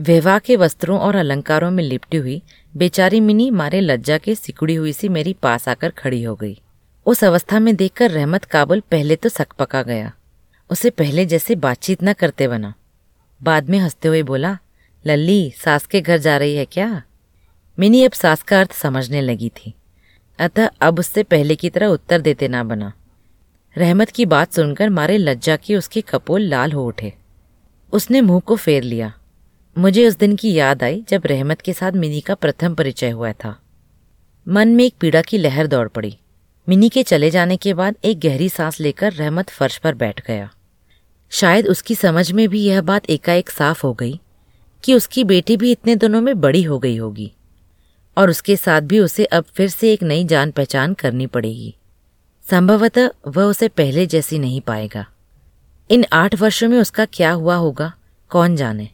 विवाह 0.00 0.38
के 0.38 0.56
वस्त्रों 0.56 0.98
और 1.00 1.16
अलंकारों 1.16 1.70
में 1.70 1.84
लिपटी 1.84 2.16
हुई 2.16 2.42
बेचारी 2.76 3.20
मिनी 3.20 3.50
मारे 3.50 3.80
लज्जा 3.80 4.18
के 4.18 4.34
सिकुड़ी 4.34 4.74
हुई 4.74 4.92
सी 4.92 5.08
मेरी 5.08 5.32
पास 5.32 5.68
आकर 5.68 5.90
खड़ी 5.90 6.22
हो 6.22 6.34
गई। 6.34 6.60
उस 7.06 7.24
अवस्था 7.24 7.60
में 7.60 7.76
देखकर 7.76 8.10
रहमत 8.10 8.44
काबुल 8.44 8.80
पहले 8.80 9.16
तो 9.16 9.28
सक 9.28 9.52
पका 9.52 9.82
गया। 9.82 10.12
उसे 10.70 10.90
पहले 10.90 11.26
जैसे 11.26 11.54
बातचीत 11.54 11.98
न 12.02 12.12
करते 12.12 12.48
बना। 12.48 12.74
बाद 13.42 13.68
में 13.68 13.78
हँसते 13.78 14.08
हुए 14.08 14.22
बोला, 14.22 14.58
लल्ली, 15.06 15.52
सास 15.56 15.86
के 15.86 16.00
घर 16.00 16.18
जा 16.18 16.36
रही 16.36 16.56
है 16.56 16.64
क्या? 16.64 17.02
मिनी 17.78 18.04
अब 18.04 18.12
सास 18.12 18.42
का 18.42 18.60
अर्थ 18.60 18.72
समझने 18.72 19.20
लगी 19.20 19.48
थी। 19.48 19.74
अतः 20.38 20.68
अब 20.80 20.98
उससे 20.98 21.22
पहले 21.22 21.56
की 21.56 21.70
तरह 21.70 21.86
उत्तर 21.86 22.20
देते 22.20 22.48
ना 22.48 22.64
बना। 22.64 22.92
रहमत 23.78 24.10
की 24.10 24.26
बात 24.26 24.52
सुनकर 24.52 24.90
मारे 24.90 25.18
लज्जा 25.18 25.56
की 25.56 25.76
उसके 25.76 26.00
कपोल 26.00 26.42
लाल 26.42 26.72
हो 26.72 26.86
उठे। 26.86 27.12
उसने 27.92 28.20
मुँह 28.20 28.40
को 28.40 28.56
फेर 28.56 28.82
लिया। 28.82 29.12
मुझे 29.78 30.08
उस 30.08 30.14
दिन 30.14 30.36
की 30.36 30.52
याद 30.52 30.82
आई 30.82 31.04
जब 31.08 31.22
रहमत 31.26 31.60
के 31.60 31.72
साथ 31.72 31.92
मिनी 31.92 32.20
का 32.20 32.34
प्रथम 32.34 32.74
परिचय 32.74 33.10
हुआ 33.10 33.32
था। 33.32 33.60
मन 34.48 34.68
में 34.68 34.84
एक 34.84 34.94
पीड़ा 35.00 35.22
की 35.22 35.38
लहर 35.38 35.66
दौड़ 35.66 35.88
पड़ी। 35.88 36.18
मिनी 36.68 36.88
के 36.88 37.02
चले 37.02 37.30
जाने 37.30 37.56
के 37.56 37.74
बाद 37.74 37.96
एक 38.04 38.20
गहरी 38.20 38.48
सांस 38.48 38.80
लेकर 38.80 39.12
रहमत 39.12 39.50
फर्श 39.50 39.78
पर 39.78 39.94
बैठ 39.94 40.26
गया। 40.26 40.50
शायद 41.30 41.66
उसकी 41.66 41.94
समझ 41.94 42.32
में 42.32 42.48
भी 42.48 42.62
यह 42.62 42.80
बात 42.80 43.10
एकाएक 43.10 43.50
साफ़ 43.50 43.86
हो 43.86 43.94
गई 43.94 44.20
कि 44.84 44.94
उसकी 44.94 45.24
बेटी 45.24 45.56
भी 45.56 45.72
इतने 45.72 45.96
दिनों 45.96 46.20
में 46.20 46.40
बड़ी 46.40 46.62
हो 46.62 46.78
गई 46.78 46.96
होगी 46.96 47.32
और 48.18 48.30
उसके 48.30 48.56
साथ 48.56 48.80
भी 48.80 48.98
उसे 48.98 49.24
अब 49.24 49.44
फिर 49.54 49.68
से 49.68 49.92
एक 49.92 50.02
नई 50.02 50.24
जान 50.24 50.50
पहचान 50.50 50.94
करनी 50.94 51.26
पड़ेगी। 51.26 51.74
संभवतः 52.50 53.10
वह 53.26 53.44
उसे 53.44 53.68
पहले 53.68 54.06
जैसी 54.06 54.38
नहीं 54.38 54.60
पाएगा। 54.60 55.06
इन 55.90 56.04
आठ 56.12 56.34
वर्षों 56.34 56.68
में 56.68 56.78
उसका 56.78 57.04
क्या 57.04 57.32
हुआ 57.32 57.56
होगा? 57.56 57.92
कौन 58.28 58.56
जाने? 58.56 58.88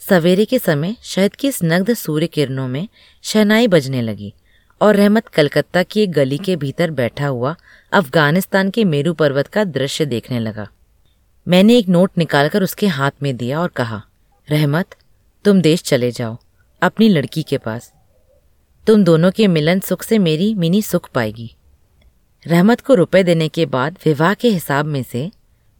सवेरे 0.00 0.44
के 0.44 0.58
समय 0.58 0.96
शहद 1.02 1.36
की 1.36 1.52
स्नग्ध 1.52 1.94
सूर्य 1.94 2.26
किरणों 2.26 2.68
में 2.68 2.88
शहनाई 3.22 3.68
बजने 3.68 4.02
लगी। 4.02 4.34
और 4.80 4.96
रहमत 4.96 5.28
कलकत्ता 5.28 5.82
की 5.82 6.00
एक 6.00 6.12
गली 6.12 6.38
के 6.38 6.56
भीतर 6.56 6.90
बैठा 6.90 7.26
हुआ 7.26 7.56
अफ़गानिस्तान 7.92 8.70
के 8.70 8.84
मेरू 8.84 9.14
पर्वत 9.14 9.46
का 9.46 9.64
दृश्य 9.64 10.06
देखने 10.06 10.38
लगा। 10.38 10.68
मैंने 11.48 11.76
एक 11.76 11.88
नोट 11.88 12.10
निकालकर 12.18 12.62
उसके 12.62 12.86
हाथ 12.86 13.10
में 13.22 13.36
दिया 13.36 13.60
और 13.60 13.68
कहा, 13.68 14.02
रहमत, 14.50 14.86
तुम 15.44 15.60
देश 15.60 15.82
चले 15.82 16.10
जाओ, 16.10 16.36
अपनी 16.82 17.08
लड़की 17.08 17.42
के 17.42 17.58
पास। 17.58 17.92
तुम 18.86 19.04
दोनों 19.04 19.30
के 19.30 19.46
मिलन 19.46 19.80
सुख 19.80 20.02
से 20.02 20.18
मेरी 20.18 20.54
मिनी 20.54 20.82
सुख 20.82 21.10
पाएगी। 21.10 21.54
रहमत 22.46 22.80
को 22.80 22.94
रुपए 22.94 23.22
देने 23.22 23.48
के 23.48 23.66
बाद 23.66 23.98
विवाह 24.04 24.34
के 24.34 24.48
हिसाब 24.48 24.86
में 24.86 25.02
से 25.02 25.30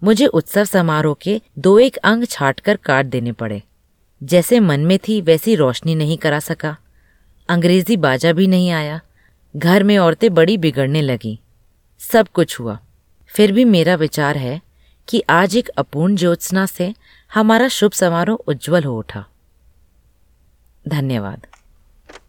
मुझे 0.05 0.27
उत्सव 0.27 0.65
समारोह 0.65 1.17
के 1.23 1.41
दो 1.59 1.79
एक 1.79 1.97
अंग 1.97 2.25
छाटकर 2.25 2.77
काट 2.77 3.07
देने 3.07 3.33
पड़े। 3.33 3.63
जैसे 4.23 4.61
मन 4.61 4.81
में 4.81 4.99
थी, 4.99 5.21
वैसी 5.21 5.55
रोशनी 5.55 5.95
नहीं 5.95 6.19
करा 6.19 6.39
सका। 6.41 6.77
अंग्रेज़ी 7.51 7.97
बाजा 7.97 8.33
भी 8.33 8.47
नहीं 8.47 8.71
आया। 8.71 9.01
घर 9.57 9.83
में 9.83 9.99
औरतें 9.99 10.35
बड़ी 10.35 10.59
बिगड़ने 10.59 11.01
लगी। 11.03 11.41
सब 11.99 12.29
कुछ 12.29 12.61
हुआ। 12.61 12.79
फिर 13.27 13.53
भी 13.53 13.65
मेरा 13.65 13.95
विचार 13.95 14.37
है 14.37 14.61
कि 15.09 15.23
आज 15.31 15.57
एक 15.57 15.69
अपूर्ण 15.69 16.17
ज्योत्सना 16.17 16.67
से 16.67 16.95
हमारा 17.35 17.69
शुभ 17.69 17.93
समारोह 17.93 18.39
उज्जवल 18.47 18.85
हो 18.85 18.99
उठा। 18.99 19.27
धन्यवाद। 20.89 21.47